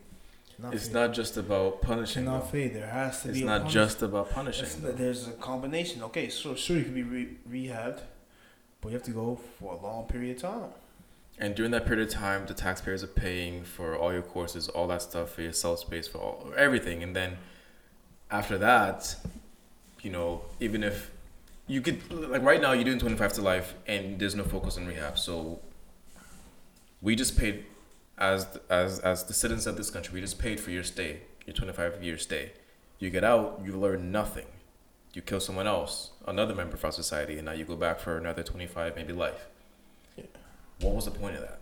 [0.73, 0.95] It's fade.
[0.95, 2.25] not just about punishing.
[2.25, 2.47] Cannot though.
[2.49, 2.75] fade.
[2.75, 3.45] There has to It's be.
[3.45, 4.65] a not just about punishing.
[4.67, 6.03] It's- There's a combination.
[6.03, 8.01] Okay, so sure you can be re- rehabbed,
[8.81, 10.71] but you have to go for a long period of time.
[11.41, 14.89] And during that period of time, the taxpayers are paying for all your courses, all
[14.89, 17.05] that stuff for your self space, for all everything.
[17.05, 17.37] And then
[18.33, 19.15] after that,
[20.03, 21.13] you know, even if
[21.69, 24.87] you could like right now you're doing 25 to life and there's no focus on
[24.89, 25.17] rehab.
[25.19, 25.61] So
[27.01, 27.65] we just paid
[28.17, 31.55] as as as the citizens of this country, we just paid for your stay, your
[31.55, 32.53] 25 year stay.
[32.99, 34.47] You get out, you learn nothing.
[35.15, 38.19] You kill someone else, another member of our society, and now you go back for
[38.19, 39.47] another 25, maybe life.
[40.17, 40.25] Yeah.
[40.81, 41.61] What was the point of that?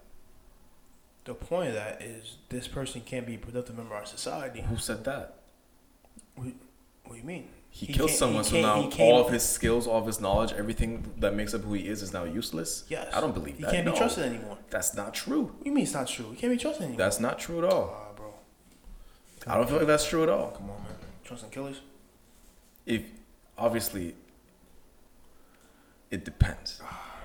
[1.25, 4.63] The point of that is this person can't be a productive member of our society.
[4.63, 5.37] Who said that?
[6.37, 6.55] We,
[7.05, 7.49] What do you mean?
[7.77, 11.13] He, He killed someone, so now all of his skills, all of his knowledge, everything
[11.19, 12.85] that makes up who he is is now useless.
[12.89, 13.13] Yes.
[13.13, 13.67] I don't believe that.
[13.67, 13.99] He can't be No.
[13.99, 14.57] trusted anymore.
[14.71, 15.43] That's not true.
[15.43, 16.31] What do you mean it's not true?
[16.31, 16.97] He can't be trusted anymore.
[16.97, 17.95] That's not true at all.
[17.95, 18.33] Ah, bro.
[19.47, 20.53] I don't feel like that's true at all.
[20.53, 20.95] Come on, man.
[21.23, 21.83] Trusting killers?
[22.87, 23.03] If
[23.59, 24.15] obviously,
[26.11, 26.81] it depends.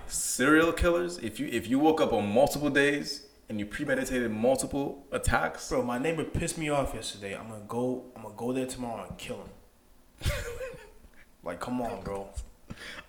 [0.08, 1.18] Serial killers.
[1.20, 5.84] If you if you woke up on multiple days and you premeditated multiple attacks, Bro,
[5.84, 7.38] my neighbor pissed me off yesterday.
[7.38, 8.04] I'm gonna go.
[8.18, 9.50] I'm gonna go there tomorrow and kill him.
[11.44, 12.28] like, come on, bro.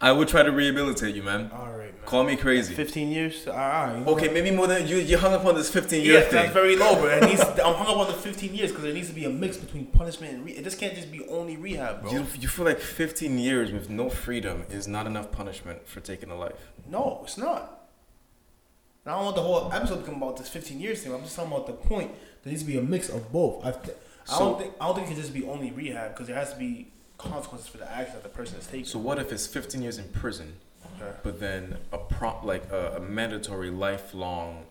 [0.01, 1.51] I would try to rehabilitate you, man.
[1.55, 2.05] All right, man.
[2.05, 2.75] Call me crazy.
[2.75, 3.47] 15 years.
[3.47, 3.99] All right.
[4.05, 4.97] know Okay, maybe more than you.
[4.97, 6.33] You hung up on this 15 year Yeah, thing.
[6.33, 7.07] that's very low, bro.
[7.09, 9.31] It needs, I'm hung up on the 15 years because there needs to be a
[9.31, 12.11] mix between punishment and re- it just can't just be only rehab, bro.
[12.13, 16.31] You, you feel like 15 years with no freedom is not enough punishment for taking
[16.31, 16.73] a life.
[16.91, 17.79] No, it's not.
[19.07, 21.15] Now, I don't want the whole episode to come about this 15 years thing.
[21.15, 22.11] I'm just talking about the point.
[22.43, 23.65] There needs to be a mix of both.
[23.65, 23.97] I, th-
[24.29, 26.37] I So- don't think I don't think it can just be only rehab because there
[26.37, 26.89] has to be
[27.23, 28.85] consequences for the action that the person is taking.
[28.85, 30.55] So what if it's 15 years in prison,
[31.01, 31.13] Okay.
[31.23, 34.67] but then a prompt like a, a mandatory lifelong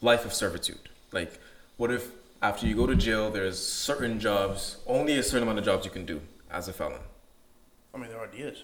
[0.00, 0.88] life of servitude?
[1.12, 1.38] Like,
[1.76, 2.10] what if
[2.42, 5.90] after you go to jail, there's certain jobs, only a certain amount of jobs you
[5.90, 7.00] can do as a felon?
[7.94, 8.62] I mean, there already is.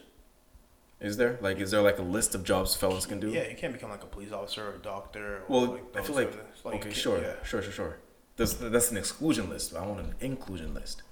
[1.01, 3.29] Is there like is there like a list of jobs felons can do?
[3.31, 5.39] Yeah, you can't become like a police officer or a doctor.
[5.39, 6.33] Or Well, like I feel like,
[6.65, 7.35] you okay, sure, yeah.
[7.43, 7.97] sure, sure, sure.
[8.37, 9.75] That's that's an exclusion list.
[9.75, 11.03] I want an inclusion list.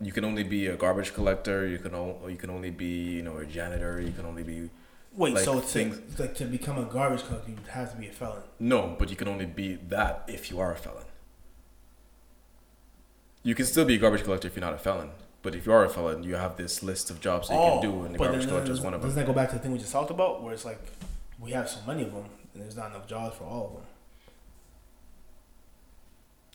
[0.00, 1.66] You can only be a garbage collector.
[1.66, 4.00] You can o- you can only be you know a janitor.
[4.00, 4.68] You can only be
[5.14, 7.96] Wait, like, so it's things- like, like to become a garbage collector, you have to
[7.96, 8.42] be a felon.
[8.58, 11.04] no, but you can only be that if you are a felon.
[13.42, 15.10] You can still be a garbage collector if you're not a felon.
[15.42, 17.78] But if you are a felon, you have this list of jobs that you can
[17.78, 19.08] oh, do, and the Oh, garbage collector is one of them.
[19.08, 20.80] Doesn't that go back to the thing we just talked about, where it's like
[21.38, 23.82] we have so many of them, and there's not enough jobs for all of them?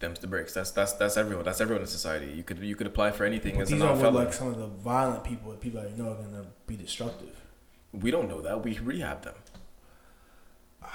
[0.02, 0.54] Them's the breaks.
[0.54, 1.46] That's that's that's everyone.
[1.46, 2.32] That's everyone in society.
[2.36, 4.58] You could you could apply for anything But as these are what, like some of
[4.58, 7.30] the violent people, that people that you know are gonna be destructive.
[7.94, 8.64] We don't know that.
[8.66, 9.36] We rehab them.
[10.84, 10.88] I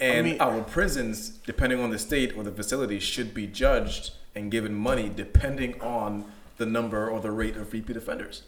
[0.00, 4.50] And mean- our prisons, depending on the state or the facility, should be judged and
[4.50, 6.24] given money depending on
[6.58, 8.42] the number or the rate of repeat offenders.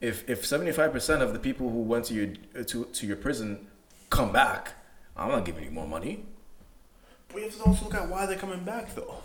[0.00, 2.28] If if seventy five percent of the people who went to your
[2.64, 3.66] to, to your prison
[4.08, 4.72] come back,
[5.16, 6.24] I'm not giving you more money
[7.32, 9.16] But you have to also look at why they're coming back, though.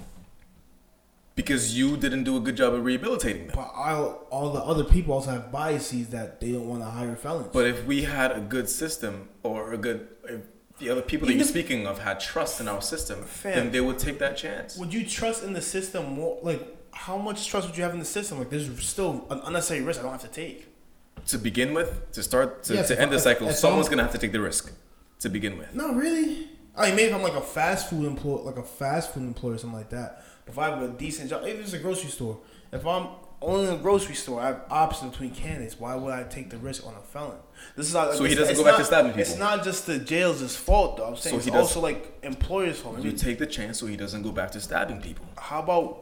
[1.35, 3.55] because you didn't do a good job of rehabilitating them.
[3.55, 7.15] But all, all the other people also have biases that they don't want to hire
[7.15, 7.49] felons.
[7.51, 10.41] But if we had a good system or a good if
[10.79, 13.55] the other people that you're speaking of had trust in our system, Fam.
[13.55, 14.77] then they would take that chance.
[14.77, 16.37] Would you trust in the system more?
[16.41, 18.37] Like, how much trust would you have in the system?
[18.39, 20.67] Like, there's still an unnecessary risk I don't have to take.
[21.27, 24.11] To begin with, to start to, Yes, to end I- the cycle, someone's gonna have
[24.11, 24.71] to take the risk.
[25.21, 26.49] To begin with, No, really.
[26.77, 29.55] I mean, maybe if I'm like a fast food employee, like a fast food employee
[29.55, 30.23] or something like that.
[30.45, 32.39] But If I have a decent job, if it's a grocery store,
[32.71, 33.07] if I'm
[33.41, 35.79] only in a grocery store, I have options between candidates.
[35.79, 37.37] Why would I take the risk on a felon?
[37.75, 40.55] This is not, So he doesn't go back to stabbing It's not just the jail's
[40.55, 41.05] fault, though.
[41.07, 42.99] I'm saying So it's also like employers' fault.
[42.99, 45.25] You take the chance so he doesn't go back to stabbing people.
[45.37, 46.01] how about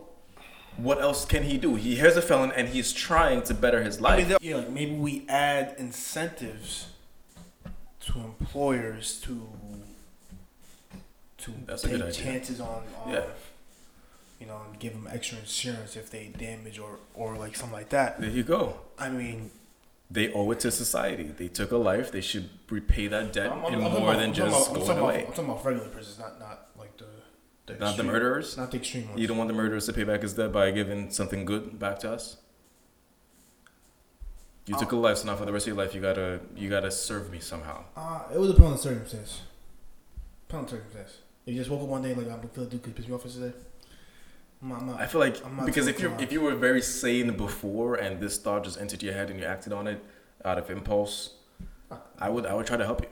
[0.77, 1.75] What else can he do?
[1.75, 4.27] He hears a felon and he's trying to better his I life.
[4.29, 6.87] mean, yeah, like maybe we add incentives
[8.07, 9.47] to employers to
[11.43, 13.25] to That's take chances on, on Yeah.
[14.39, 17.89] you know, and give them extra insurance if they damage or or like something like
[17.89, 18.19] that.
[18.21, 18.79] there you go.
[18.97, 19.51] I mean,
[20.11, 21.23] They owe it to society.
[21.23, 22.11] They took a life.
[22.11, 24.73] They should repay that debt I'm, I'm, in I'm more about- than just about- I'm
[24.75, 25.25] going talking about- away.
[25.25, 27.05] I'm talking about regular prisons, not not like the,
[27.65, 28.57] the Not the murderers.
[28.57, 29.19] not the extreme ones.
[29.19, 31.97] You don't want the murderers to pay back his debt by giving something good back
[31.99, 32.37] to us.
[34.65, 36.69] You took a life, so now for the rest of your life, you gotta you
[36.69, 37.83] gotta serve me somehow.
[37.97, 39.41] Uh, it would depend on the circumstance.
[40.47, 41.17] Depend on the circumstance.
[41.45, 43.23] If you just woke up one day like I'm gonna do could piss me off
[43.23, 43.53] today.
[44.61, 46.55] I'm not, I'm not, I feel like I'm not because if you if you were
[46.55, 50.01] very sane before and this thought just entered your head and you acted on it
[50.45, 51.33] out of impulse,
[52.17, 53.09] I would I would try to help you.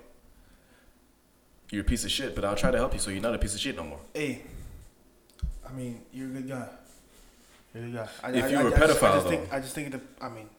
[1.71, 3.37] You're a piece of shit, but I'll try to help you so you're not a
[3.37, 3.99] piece of shit no more.
[4.13, 4.41] Hey,
[5.67, 6.67] I mean, you're a good guy.
[7.73, 8.07] You're a good guy.
[8.23, 9.55] I, If I, you I, were a I just, I pedophile, just think, though.
[9.55, 9.95] I just think.
[10.21, 10.49] I mean,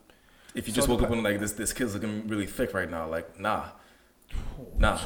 [0.55, 2.91] If you So just woke up and like this this kid's looking really thick right
[2.91, 3.65] now, like nah,
[4.79, 4.99] Nah.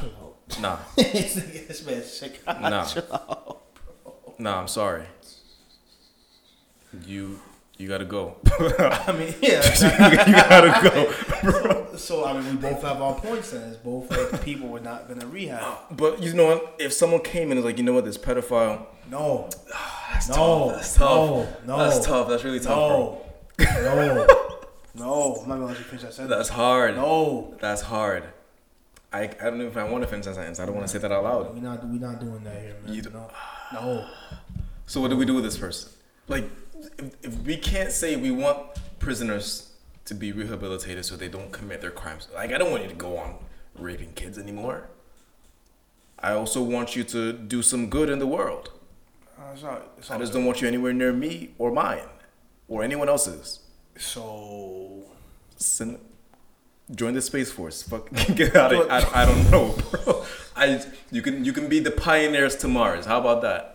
[0.61, 2.41] Nah, this man's sick.
[2.45, 2.87] Nah.
[3.11, 3.61] Out.
[4.37, 4.59] nah.
[4.61, 5.03] I'm sorry.
[7.05, 7.39] You
[7.77, 8.37] you gotta go.
[8.79, 9.61] I mean, yeah.
[10.25, 11.11] you gotta go.
[11.91, 13.51] so, so, I mean, we both have our points.
[13.51, 15.77] Then it's both like people we're not gonna rehab.
[15.91, 16.75] But you know what?
[16.79, 19.47] If someone came and was like, you know what, this pedophile, No,
[20.11, 20.75] that's no, tough.
[20.75, 21.07] That's tough.
[21.07, 22.29] no, no, That's tough.
[22.29, 23.25] That's really tough, bro.
[23.59, 24.27] no, no,
[24.95, 25.35] no.
[25.43, 26.35] I'm not gonna let you finish that sentence.
[26.35, 26.95] That's hard.
[26.95, 28.23] No, That's hard.
[29.13, 30.59] I, I don't know if I want to finish that sentence.
[30.59, 31.53] I don't want to say that out loud.
[31.53, 32.93] we not we not doing that here, man.
[32.93, 33.29] You do- no,
[33.73, 34.07] no.
[34.89, 35.91] So what do we do with this person?
[36.29, 36.45] Like,
[36.97, 38.57] if, if we can't say we want
[38.99, 39.73] prisoners
[40.05, 42.29] to be rehabilitated so they don't commit their crimes.
[42.33, 43.35] Like, I don't want you to go on
[43.77, 44.87] raping kids anymore.
[46.19, 48.71] I also want you to do some good in the world.
[49.37, 52.07] Uh, it's not, it's I just don't want you anywhere near me or mine
[52.69, 53.59] or anyone else's.
[53.97, 55.03] So
[55.57, 55.99] Send,
[56.95, 57.83] join the space force.
[57.83, 58.89] Fuck, get out of.
[58.89, 60.25] I, I don't know, bro.
[60.55, 63.05] I you can you can be the pioneers to Mars.
[63.05, 63.73] How about that?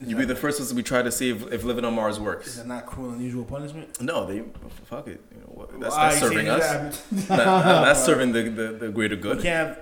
[0.00, 2.46] You be the first ones we try to see if, if living on Mars works.
[2.46, 4.00] is that not cruel and unusual punishment?
[4.00, 4.44] No, they
[4.84, 5.20] fuck it.
[5.34, 5.80] You know what?
[5.80, 7.00] That's, that's serving us.
[7.10, 9.42] that- That- that's serving the, the, the greater We good.
[9.42, 9.78] can't have,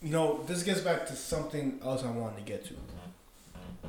[0.00, 2.74] you know, this gets back to something else I wanted to get to.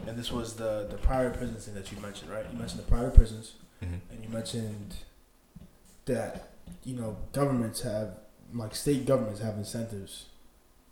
[0.07, 2.45] And this was the, the private prisons thing that you mentioned, right?
[2.51, 3.53] You mentioned the private prisons,
[3.85, 3.99] Mhm.
[4.11, 4.95] and you mentioned
[6.05, 6.48] that,
[6.83, 8.17] you know, governments have,
[8.53, 10.25] like state governments have incentives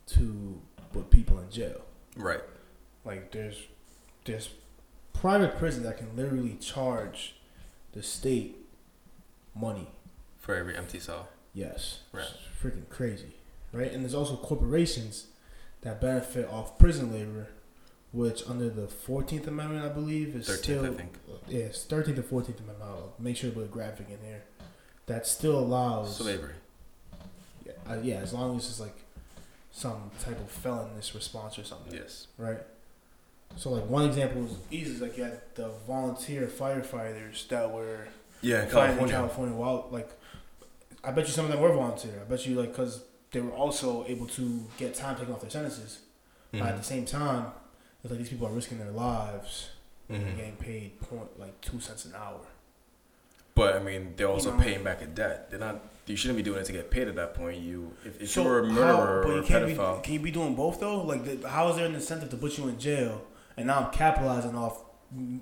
[0.07, 0.61] to
[0.93, 1.81] put people in jail.
[2.15, 2.41] Right.
[3.05, 3.57] Like there's,
[4.25, 4.49] there's
[5.13, 7.35] private prisons that can literally charge
[7.93, 8.57] the state
[9.55, 9.87] money
[10.39, 11.29] For every empty cell.
[11.53, 11.99] Yes.
[12.11, 12.25] Right.
[12.25, 13.33] It's freaking crazy.
[13.71, 13.91] Right?
[13.91, 15.27] And there's also corporations
[15.81, 17.47] that benefit off prison labor,
[18.11, 20.85] which under the 14th Amendment, I believe, is 13th, still.
[20.85, 21.13] I think.
[21.47, 22.81] Yes, 13th and 14th Amendment.
[22.83, 24.43] I'll make sure to put a graphic in here.
[25.08, 26.17] That still allows.
[26.17, 26.54] Slavery.
[27.65, 28.96] Yeah, uh, yeah, as long as it's like
[29.72, 31.93] some type of felonious response or something.
[31.93, 32.28] Yes.
[32.38, 32.60] Right?
[33.56, 38.08] So, like, one example is easy is like you had the volunteer firefighters that were
[38.41, 39.13] Yeah, California.
[39.15, 39.56] California.
[39.56, 40.10] Well, like,
[41.04, 42.22] I bet you some of them were volunteer.
[42.22, 45.50] I bet you like because they were also able to get time taken off their
[45.50, 46.00] sentences.
[46.52, 46.78] But at Mhm.
[46.78, 47.52] the same time,
[48.04, 49.70] it's like these people are risking their lives
[50.10, 50.36] and Mhm.
[50.38, 52.39] getting paid point like two cents an hour.
[53.58, 54.63] But I mean, they're also know.
[54.63, 55.50] paying back a debt.
[55.50, 55.82] They're not.
[56.06, 57.60] You shouldn't be doing it to get paid at that point.
[57.60, 60.04] You, if, if so you were a how- murderer but or a can't pedophile, be,
[60.06, 61.02] can you be doing both though?
[61.02, 63.24] Like, the, how is there an incentive to put you in jail
[63.58, 64.84] and now I'm capitalizing off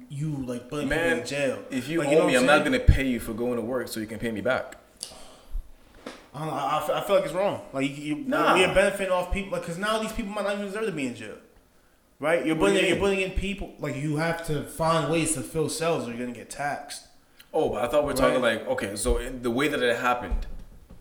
[0.10, 1.60] you like putting Man, in jail?
[1.70, 3.58] if you Like, owe you know me, I'm I'm not gonna pay you for going
[3.58, 4.78] to work so you can pay me back.
[6.34, 6.54] I don't know.
[6.54, 7.62] I, I feel- like it's wrong.
[7.74, 8.56] Like you, you Nah.
[8.56, 9.52] we are benefiting off people.
[9.52, 11.36] Like because now these people might not even deserve to be in jail.
[12.20, 12.46] Right?
[12.46, 13.74] You're putting you you're putting in people.
[13.80, 17.08] Like you have to find ways to fill cells, or you're gonna get taxed.
[17.58, 18.60] Oh, but I thought we were talking Right.
[18.60, 20.46] like okay, so the way that it happened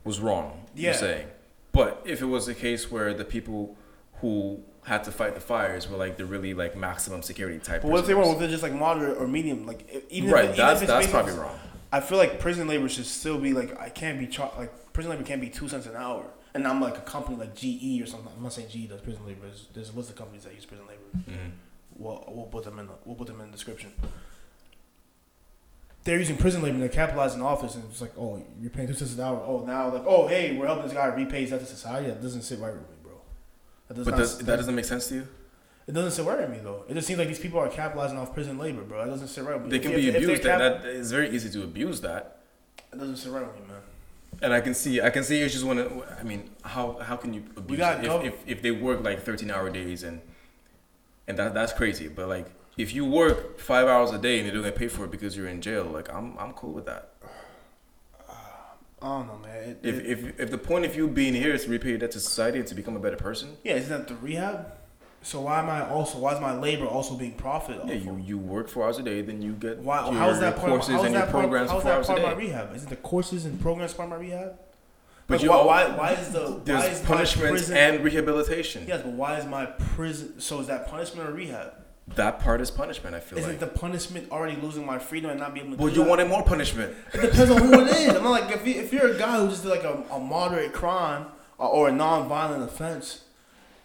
[0.05, 0.67] was wrong.
[0.75, 1.27] You're saying,
[1.73, 3.77] but if it was a case where the people
[4.21, 7.83] who had to fight the fires were like the really like maximum security type.
[7.83, 8.21] But what if they were?
[8.23, 8.37] prisoners.
[8.37, 9.67] What if they're just like moderate or medium?
[9.67, 11.59] Like even right, if, it- even that's if it's that's probably wrong.
[11.93, 15.11] I feel like prison labor should still be like I can't be char- like prison
[15.11, 16.25] labor can't be two cents an hour.
[16.55, 18.31] And I'm like a company like GE or something.
[18.37, 19.41] I'm not saying GE does prison labor.
[19.43, 21.03] There's, there's a list of companies that use prison labor.
[21.29, 21.51] Mhm.
[21.97, 23.93] We'll, we'll put them in the, we'll put them in the description.
[26.05, 28.87] They're using prison labor and they're capitalizing the office and it's like, oh, you're paying
[28.89, 29.43] two cents an hour.
[29.47, 32.09] Oh, now like, oh, hey, we're helping this guy repay his debt to society.
[32.09, 33.13] That doesn't sit right with me, bro.
[33.89, 35.29] That does But does, that doesn't make sense to you?
[35.87, 36.85] it doesn't sit right with me though.
[36.89, 39.05] It just seems like these people are capitalizing off prison labor, bro.
[39.05, 39.71] That doesn't sit right with me.
[39.71, 40.43] They can they- be if abused.
[40.43, 42.41] That, cap- that it's very easy to abuse that.
[42.93, 43.81] It doesn't sit right with me, man.
[44.43, 47.33] And I can see, I can see issues when, it, I mean, how how can
[47.33, 48.05] you abuse it?
[48.05, 50.21] if, if if they work like thirteen hour days and
[51.29, 52.09] and that that's crazy.
[52.09, 55.05] But like if you work five hours a day and they don't get paid for
[55.05, 57.11] it because you're in jail, like I'm I'm cool with that.
[59.03, 59.69] I don't know, man.
[59.71, 61.99] It, If it- if if the point of you being here is to repay your
[61.99, 64.73] debt to society and to become a better person, yeah, isn't that the rehab?
[65.23, 67.81] So why am I also why is my labor also being profit?
[67.87, 70.05] yeah, you you work four hours a day, then you get Why?
[70.07, 70.71] your, how is that part?
[70.71, 71.43] courses how is and your that part?
[71.45, 72.75] programs How for is four that part of my rehab?
[72.77, 74.59] Isn't the courses and programs part of my rehab?
[75.27, 75.97] But Like, you why, al- why?
[75.97, 78.85] Why is the why There's is punishment and rehabilitation.
[78.87, 80.39] yes, but why is my prison?
[80.41, 81.73] So is that punishment or rehab?
[82.09, 83.17] That part is punishment.
[83.17, 83.61] I feel Isn't like.
[83.61, 85.83] the punishment already losing my freedom and not being able to?
[85.83, 86.11] Well, do you that?
[86.11, 86.95] wanted more punishment.
[87.15, 88.09] It depends on who it is.
[88.15, 90.21] I'm not like if, you, if you're a guy who just did like a, a
[90.21, 93.23] moderate crime or, or a non-violent offense.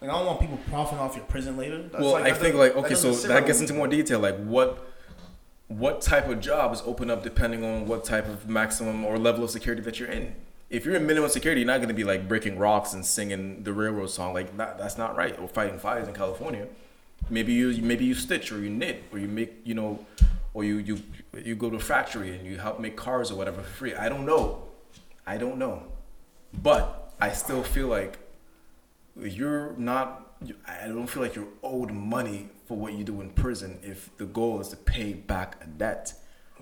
[0.00, 1.82] Like I don't want people profiting off your prison labor.
[1.82, 4.18] That's well, like, I think like that okay, so that gets into more detail.
[4.18, 4.86] Like what
[5.68, 9.50] what type of jobs open up depending on what type of maximum or level of
[9.50, 10.34] security that you're in.
[10.68, 13.62] If you're in minimum security, you're not going to be like breaking rocks and singing
[13.62, 14.34] the railroad song.
[14.34, 15.38] Like that, that's not right.
[15.38, 16.66] Or fighting fires in California.
[17.28, 20.04] Maybe you maybe you stitch or you knit or you make you know,
[20.54, 21.02] or you you
[21.36, 23.94] you go to a factory and you help make cars or whatever for free.
[23.94, 24.64] I don't know.
[25.26, 25.82] I don't know,
[26.62, 28.18] but I still feel like
[29.16, 30.26] you're not.
[30.66, 34.24] I don't feel like you're owed money for what you do in prison if the
[34.24, 36.14] goal is to pay back a debt.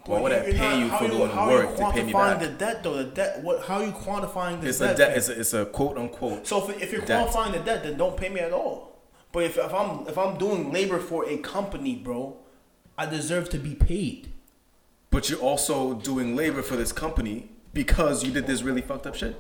[0.05, 2.41] Why would I pay not- you for doing how work to pay me quantifying back?
[2.41, 2.95] the debt though?
[2.97, 3.43] The debt.
[3.43, 3.65] What?
[3.65, 4.95] How are you quantifying the It's debt?
[4.95, 5.17] a debt.
[5.17, 6.47] It's a, it's a quote unquote.
[6.47, 7.27] So if, if you're Debt.
[7.29, 8.98] qualifying the debt, then don't pay me at all.
[9.33, 12.37] But if, if I'm if I'm doing labor for a company, bro,
[12.97, 14.29] I deserve to be paid.
[15.11, 19.15] But you're also doing labor for this company because you did this really fucked up
[19.15, 19.37] shit.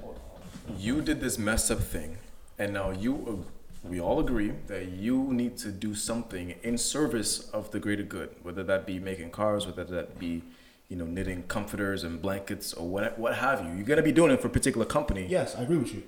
[0.78, 2.18] You did this messed up thing,
[2.58, 3.44] and now you,
[3.82, 8.34] we all agree that you need to do something in service of the greater good,
[8.42, 10.42] whether that be making cars, whether that be,
[10.88, 13.72] you know, knitting comforters and blankets or what, what have you.
[13.74, 15.26] You're gonna be doing it for a particular company.
[15.28, 16.02] Yes, I agree with you.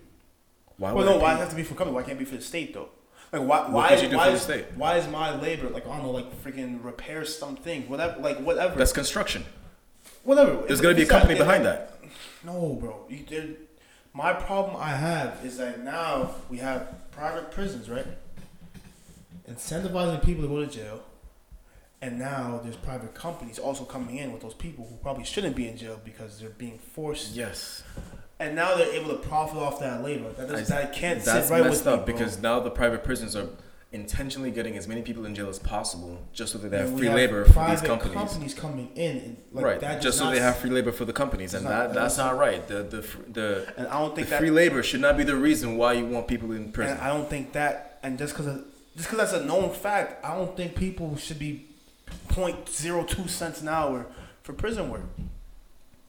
[0.77, 1.95] Why Well, would no, why it have to be for company?
[1.95, 2.91] Why can't it be for the state though?
[3.33, 3.69] Like why?
[3.71, 3.89] Why?
[3.91, 4.49] could you do why is.
[4.75, 8.77] Why is my labor like I don't know, like freaking repair something, whatever, like whatever,
[8.77, 9.45] That's construction.
[10.25, 10.63] whatever.
[10.67, 11.87] There's gonna be a company yeah, behind like- that.
[12.45, 13.07] No, bro.
[13.09, 13.57] You,
[14.13, 18.07] my problem I have is that now we have private prisons, right?
[19.49, 21.03] Incentivizing people to go to jail,
[22.03, 25.69] and now there's private companies also coming in with those people who probably shouldn't be
[25.69, 27.83] in jail because they're being forced, Yes.
[28.41, 30.33] And now they're able to profit off that labor.
[30.33, 33.37] That, does, that can't That's sit right messed with up because now the private prisons
[33.37, 33.49] are
[33.93, 37.09] intentionally getting as many people in jail as possible just so that they have free
[37.09, 38.55] have labor for these private companies.
[38.55, 41.65] coming in, and like right, just so they have free labor for the companies, and
[41.65, 42.67] not- that that's not right.
[42.67, 45.77] The the the, And I don't think that free labor should not be the reason
[45.77, 46.97] why you want people in prison.
[46.97, 48.63] And I don't think that, and just because
[48.97, 51.67] just because that's a known fact, I don't think people should be
[52.29, 54.07] 0.02 cents an hour
[54.43, 55.03] for prison work.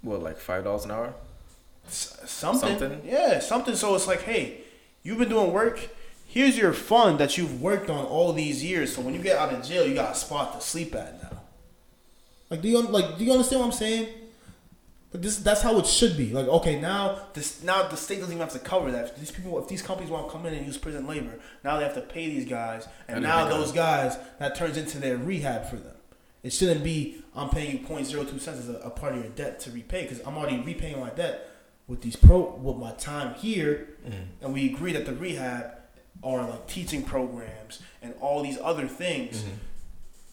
[0.02, 1.14] what, like five dollars an hour?
[1.92, 2.80] S- something.
[2.80, 3.02] Something?
[3.06, 3.76] Yeah, something.
[3.76, 4.62] So it's like, hey,
[5.04, 5.90] you've been doing work.
[6.26, 8.96] Here's your fund that you've worked on all these years.
[8.96, 11.42] So when you get out of jail, you got a spot to sleep at now.
[12.50, 13.18] Like, do you like?
[13.18, 14.08] Do you understand what I'm saying?
[15.14, 16.32] Like this, that's how it should be.
[16.32, 19.08] Like, okay, now this, now the state doesn't even have to cover that.
[19.08, 21.78] If these people, if these companies want to come in and use prison labor, now
[21.78, 25.18] they have to pay these guys, and And now those guys that turns into their
[25.18, 25.96] rehab for them.
[26.44, 29.60] It shouldn't be I'm paying you 0.02 cents as a, a part of your debt
[29.62, 31.51] to repay because I'm already repaying my debt
[31.92, 34.14] with these pro with my time here, mm.
[34.42, 35.74] and we agree that the rehab
[36.24, 39.56] are like teaching programs and all these other things mm-hmm.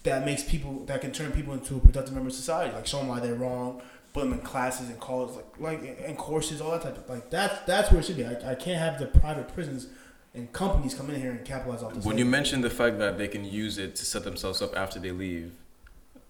[0.05, 2.99] that makes people that can turn people into a productive member of society, like show
[2.99, 6.71] them why they're wrong, put them in classes and colleges, like like and courses, all
[6.71, 8.25] that type of like that's that's where it should be.
[8.25, 9.89] I, I can't have the private prisons
[10.35, 12.05] and companies come in here and capitalize off this.
[12.05, 15.01] When you mentioned the fact that they can use it to set themselves up after
[15.01, 15.55] they leave,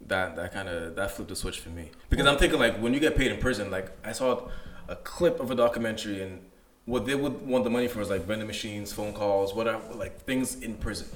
[0.07, 1.91] that that kind of that flipped the switch for me.
[2.09, 4.49] Because I'm thinking like when you get paid in prison, like I saw
[4.89, 6.41] a clip of a documentary and
[6.87, 10.23] what they would want the money for is like vending machines, phone calls, whatever, like
[10.23, 11.09] things in prison.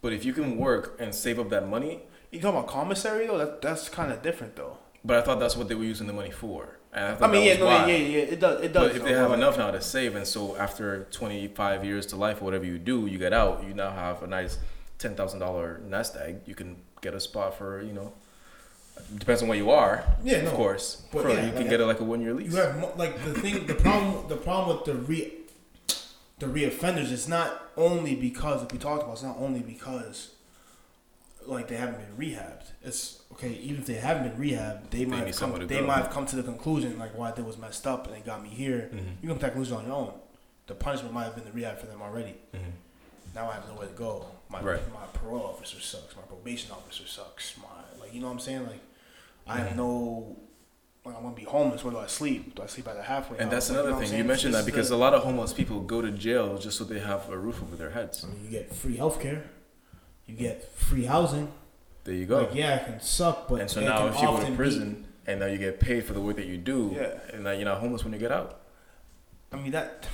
[0.00, 2.00] But if you can work and save up that money,
[2.30, 4.78] you talking about commissary though, that that's kind of different though.
[5.04, 6.78] but I thought that's what they were using the money for.
[6.94, 7.86] And I, I mean, yeah, no, why.
[7.90, 8.88] yeah, yeah, it does, it does.
[8.88, 12.42] But if they have enough now to save, and so after 25 years to life
[12.42, 14.58] or whatever you do, you get out, you now have a nice
[14.98, 16.40] $10,000 nest egg.
[16.46, 18.12] You can get a spot for, you know,
[19.18, 20.04] Depends on where you are.
[20.24, 20.48] Yeah, no.
[20.50, 21.02] of course.
[21.12, 22.52] But Bro, yeah, you can get it like a one year lease.
[22.52, 23.66] You have like the thing.
[23.66, 24.28] The problem.
[24.28, 25.32] The problem with the re,
[26.38, 27.10] the reoffenders.
[27.10, 29.14] It's not only because like we talked about.
[29.14, 30.30] It's not only because,
[31.46, 32.64] like they haven't been rehabbed.
[32.82, 33.50] It's okay.
[33.52, 35.86] Even if they haven't been rehabbed, they, might have come, to they go.
[35.86, 38.42] might have come to the conclusion like why did was messed up and it got
[38.42, 38.90] me here.
[38.92, 39.04] Mhm.
[39.22, 40.12] You come to that conclusion on your own.
[40.68, 42.34] The punishment might have been the rehab for them already.
[42.54, 42.60] Mhm.
[43.34, 44.26] Now I have nowhere to go.
[44.48, 44.80] My Right.
[44.92, 46.14] my parole officer sucks.
[46.16, 47.56] My probation officer sucks.
[47.58, 47.64] My
[48.12, 48.66] like you know what I'm saying.
[48.66, 48.80] Like
[49.46, 49.68] I mm-hmm.
[49.68, 50.36] have no.
[51.04, 51.82] Like, I'm gonna be homeless.
[51.82, 52.54] Where do I sleep?
[52.54, 53.38] Do I sleep at the halfway?
[53.38, 53.52] And house?
[53.52, 54.18] that's Like, another know what thing.
[54.18, 56.84] You mentioned that because the- a lot of homeless people go to jail just so
[56.84, 58.24] they have a roof over their heads.
[58.24, 59.42] I mean, you get free healthcare.
[60.26, 61.50] You get free housing.
[62.04, 62.42] There you go.
[62.42, 65.06] Like yeah, it can suck, but and so now if you go to be- prison
[65.26, 67.18] and now you get paid for the work that you do, Yeah.
[67.32, 68.60] and now you're not homeless when you get out.
[69.52, 70.06] I mean that.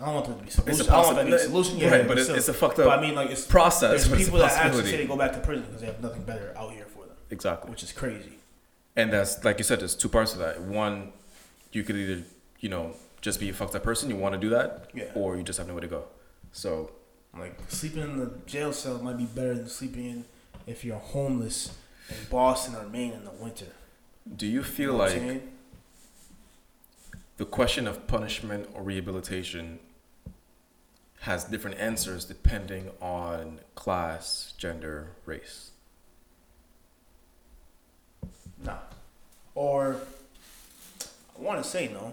[0.00, 0.80] I don't want that to be solution.
[0.80, 1.78] It's a I don't want that to be solution.
[1.78, 3.90] Yeah, right, but it's, it's a fucked But I mean, like it's process.
[3.90, 6.00] There's but it's people that actually say they go back to prison because they have
[6.02, 6.99] nothing better out here for
[7.30, 7.70] Exactly.
[7.70, 8.34] which is crazy.
[8.96, 10.60] And that's like you said, there's two parts of that.
[10.62, 11.12] One,
[11.72, 12.22] you could either,
[12.58, 15.10] you know, just be a fucked up person, you want to do that, Yeah.
[15.14, 16.04] or you just have nowhere to go.
[16.52, 16.90] So
[17.36, 20.24] Like sleeping in the jail cell might be better than sleeping in
[20.66, 21.76] if you're homeless
[22.08, 23.66] in Boston or Maine in the winter.
[24.36, 25.42] do you feel You know like
[27.36, 29.78] the question of punishment or rehabilitation
[31.20, 35.70] has different answers depending on class, gender, race?
[38.64, 38.76] Nah.
[39.54, 39.96] Or
[41.38, 42.12] I want to say no.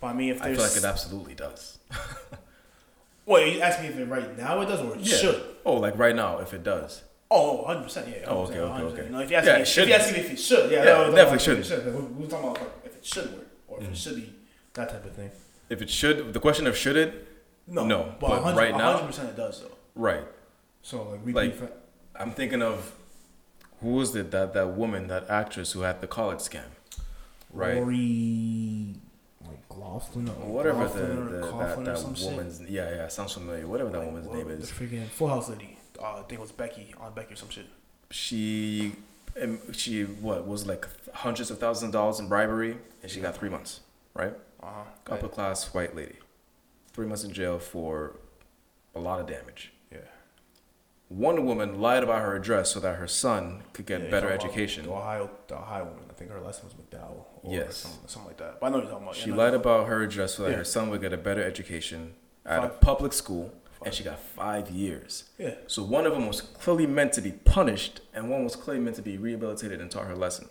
[0.00, 1.78] But I mean, if I feel like it absolutely does.
[3.26, 5.42] Wait, you ask me if it right now it does or it should?
[5.64, 7.02] Oh, like right now, if it does.
[7.28, 8.24] Oh, 100 percent, yeah.
[8.24, 8.86] 100%, Oh, okay, okay, 100%.
[8.92, 9.08] okay.
[9.10, 10.78] No, if you ask Yeah, me, it if you ask me if it should, yeah,
[10.78, 11.58] Yeah, no, it definitely no, should.
[11.58, 11.86] It should.
[11.86, 13.96] We're, we're talking about like, if it should work or if it mm.
[13.96, 14.32] should be
[14.74, 15.30] that type of thing.
[15.68, 17.26] If it should, the question of should it?
[17.66, 19.74] No, No, but, but 100, right now- 100 percent it does though.
[19.96, 20.24] Right.
[20.82, 21.76] So like, repeat Like-
[22.14, 22.92] I'm thinking of
[23.80, 26.64] who was it that that woman, that actress who had the college scam,
[27.52, 27.76] right?
[27.76, 28.94] Lori,
[29.46, 32.30] like Loughlin or Whatever the, Loughlin or the that, that some shit.
[32.30, 33.66] woman's yeah yeah sounds familiar.
[33.66, 35.76] Whatever that Like, woman's name The is, freaking Full House lady.
[36.00, 37.66] Uh, I think it was Becky on Becky or some shit.
[38.10, 38.92] she
[39.72, 43.50] she what was like hundreds of thousands of dollars in bribery, and she got three
[43.50, 43.80] months,
[44.14, 44.32] right?
[44.62, 45.14] Uh huh.
[45.14, 46.16] Upper class white lady,
[46.92, 48.16] three months in jail for
[48.94, 49.72] a lot of damage.
[51.10, 51.16] Yeah.
[51.16, 54.86] One woman lied about her address so that her son could get Yeah, better education.
[54.86, 56.04] The Ohio, the Ohio woman.
[56.10, 57.24] I think her last name was McDowell.
[57.42, 57.76] Or Yes.
[57.76, 58.60] Something, something like that.
[58.60, 59.14] But I know you're talking about.
[59.16, 60.56] She Yeah, lied about her address so that Yeah.
[60.56, 63.86] her son would get a better education at a public school, Five.
[63.86, 65.24] and she got five years.
[65.38, 65.54] about.
[65.68, 68.96] So one of them was clearly meant to be punished, and one was clearly meant
[68.96, 70.48] to be rehabilitated and taught her lesson.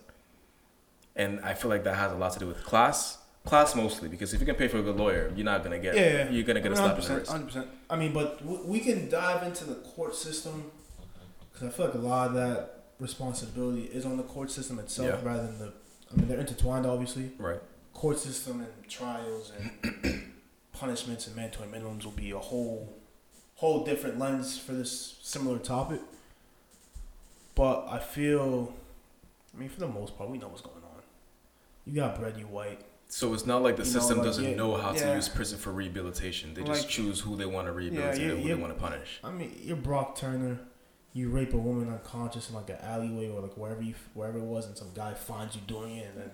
[1.17, 4.33] And I feel like that has a lot to do with class, class mostly, because
[4.33, 6.29] if you can pay for a good lawyer, you're not gonna get, Yeah, yeah.
[6.29, 7.31] you're gonna get a slap in the 100%, wrist.
[7.31, 7.67] 100%.
[7.89, 10.71] I mean, but w- we can dive into the court system
[11.51, 15.21] because I feel like a lot of that responsibility is on the court system itself
[15.23, 15.29] Yeah.
[15.29, 15.73] rather than the.
[16.11, 17.31] I mean, they're intertwined, obviously.
[17.37, 17.61] Right.
[17.93, 20.23] Court system and trials and
[20.73, 22.93] punishments and mandatory minimums will be a whole,
[23.55, 26.01] whole different lens for this similar topic.
[27.55, 28.73] But I feel,
[29.55, 31.01] I mean, for the most part, we know what's going on.
[31.85, 32.81] You got bread, you white.
[33.07, 35.29] So it's not like the You know, system like, doesn't yeah, know how to use
[35.29, 36.53] prison for rehabilitation.
[36.53, 38.79] They just Like- choose who they want to rehabilitate you- and who they want to
[38.79, 39.19] punish.
[39.23, 40.59] I mean, you're Brock Turner.
[41.13, 44.43] You rape a woman unconscious in like an alleyway or like wherever you wherever it
[44.43, 46.31] was, and some guy finds you doing it, and then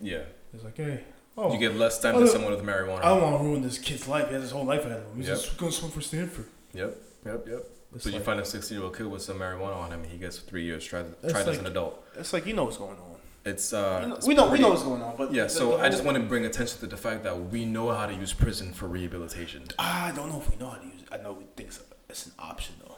[0.00, 0.22] Yeah.
[0.54, 1.02] it's like, hey,
[1.36, 2.98] oh, You get less time Oh, than someone with marijuana.
[3.00, 4.28] I don't want to ruin this kid's life.
[4.28, 5.16] He has his whole life ahead of him.
[5.16, 5.36] He's Yep.
[5.38, 6.46] just gonna swim for Stanford.
[6.74, 6.96] Yep.
[7.26, 7.48] Yep.
[7.48, 7.66] Yep.
[7.96, 10.12] It's So you find a 16 year old kid with some marijuana on him, and
[10.12, 12.04] he gets three years tried, tried as an adult.
[12.14, 13.16] it's like you know what's going on.
[13.48, 15.48] It's uh, You know- it's we know we know what's going on, but Yeah, the-
[15.50, 18.06] so the I just want to bring attention to the fact that we know how
[18.06, 19.62] to use prison for rehabilitation.
[19.78, 21.08] I don't know if we know how to use it.
[21.12, 22.94] I know we think it's, it's an option though.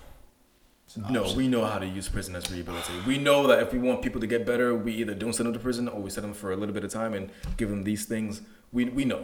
[0.97, 1.37] An No, option.
[1.39, 3.05] we know how to use prison as rehabilitation.
[3.07, 5.53] We know that if we want people to get better, we either don't send them
[5.55, 7.85] to prison or we send them for a little bit of time and give them
[7.85, 8.43] these things.
[8.73, 9.23] We we know,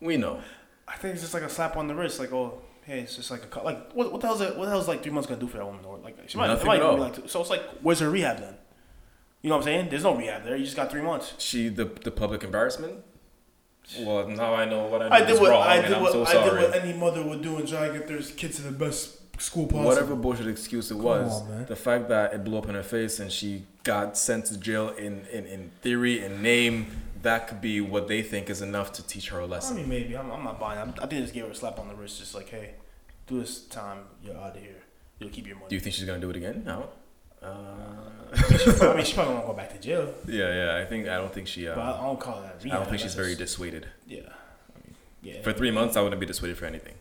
[0.00, 0.40] we know.
[0.88, 2.18] I think it's just like a slap on the wrist.
[2.18, 4.64] Like, oh, hey, it's just like a co- like what what the hell's it, what
[4.64, 5.84] the hell's like three months gonna do for that woman?
[5.84, 6.98] Or like she might, Nothing might at all.
[6.98, 8.56] like so it's like where's her rehab then?
[9.46, 9.90] You know what I'm saying?
[9.90, 10.56] There's no rehab there.
[10.56, 11.32] You just got three months.
[11.38, 13.04] She the the public embarrassment.
[14.00, 15.94] Well, now I know what I did, I did was what wrong, I and did
[15.94, 16.62] I'm what so I did sorry.
[16.64, 19.66] what any mother would do and try to get their kids to the best school
[19.66, 19.84] possible.
[19.84, 23.20] Whatever bullshit excuse it was, on, the fact that it blew up in her face
[23.20, 26.88] and she got sent to jail in, in, in theory and name,
[27.22, 29.76] that could be what they think is enough to teach her a lesson.
[29.76, 30.80] I mean, maybe I'm, I'm not buying.
[30.80, 32.74] I'm, I think they just gave her a slap on the wrist, just like, hey,
[33.28, 33.98] do this time.
[34.24, 34.82] You're out of here.
[35.20, 35.68] You'll keep your money.
[35.68, 36.64] Do you think she's gonna do it again?
[36.66, 36.88] No.
[37.46, 40.82] Uh, I mean, she probably won't go back to jail, yeah, yeah.
[40.82, 41.66] I think I don't think she.
[41.66, 42.60] but I, Uh, don't call that.
[42.64, 43.86] I don't think she's very just- dissuaded.
[44.06, 44.20] Yeah.
[44.20, 45.42] I mean, yeah.
[45.42, 46.94] For three months, I wouldn't be dissuaded for anything.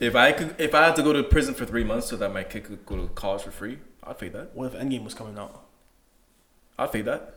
[0.00, 2.32] if I could, if I had to go to prison for three months so that
[2.32, 4.54] my kid could go to college for free, I'd fade that.
[4.54, 5.64] What if Endgame was coming out?
[6.78, 7.34] I'd fade that.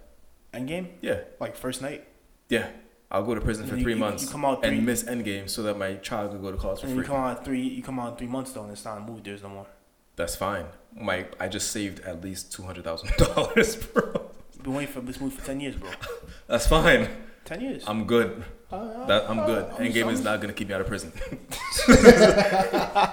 [0.53, 2.07] Endgame, Yeah, like first night,
[2.49, 2.67] yeah.
[3.09, 5.03] I'll go to prison for you- three you- months you come out three- and miss
[5.03, 7.61] Endgame so that my child could go to college for and you come out three.
[7.61, 9.67] You come out three months though, and it's not a movie theaters no more.
[10.15, 10.65] That's fine.
[10.95, 14.29] My I just saved at least two hundred thousand dollars, bro.
[14.63, 15.89] Been waiting for this movie for ten years, bro.
[16.47, 17.07] That's fine.
[17.45, 17.83] Ten years.
[17.87, 18.43] I'm good.
[18.71, 19.65] Uh, That I'm good.
[19.71, 21.11] I'm Endgame is not gonna keep me out of prison.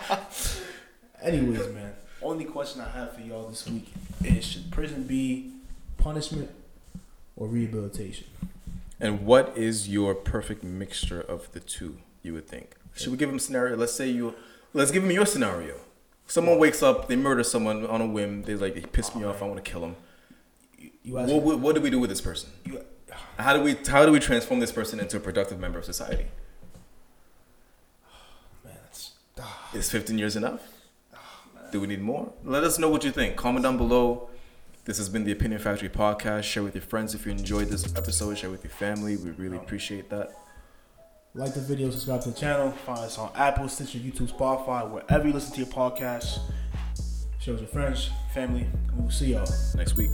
[1.23, 1.93] Anyways, man.
[2.21, 3.93] Only question I have for y'all this week
[4.25, 5.53] is: Should prison be
[5.97, 6.51] punishment
[7.37, 8.27] or rehabilitation?
[9.01, 11.99] And what is your perfect mixture of the two?
[12.23, 12.75] You would think.
[12.97, 13.77] Should we give him scenario?
[13.77, 14.35] Let's say you.
[14.75, 15.77] Let's give him your scenario.
[16.29, 18.43] Someone wakes up, they murder someone on a whim.
[18.43, 19.43] They're like, he pissed me off.
[19.43, 19.97] I want to kill him.
[20.79, 22.51] You, you What, what, what do we do with this person?
[22.67, 22.85] you,
[23.39, 26.25] How do we how do we transform this person into a productive member of society?
[28.65, 29.13] man, that's
[29.75, 30.61] Is 15 years enough?
[31.15, 32.33] Oh, do we need more?
[32.45, 33.37] Let us know what you think.
[33.37, 34.29] Comment down below.
[34.85, 36.45] This has been the Opinion Factory podcast.
[36.45, 38.37] Share with your friends if you enjoyed this episode.
[38.39, 39.17] Share with your family.
[39.17, 40.31] We really um, appreciate that.
[41.39, 42.73] Like the video, subscribe to the channel.
[42.85, 46.41] Find us on Apple, Stitcher, YouTube, Spotify, wherever you listen to your podcasts.
[47.39, 48.63] Share with your friends, family.
[48.63, 50.11] And we'll see y'all next week.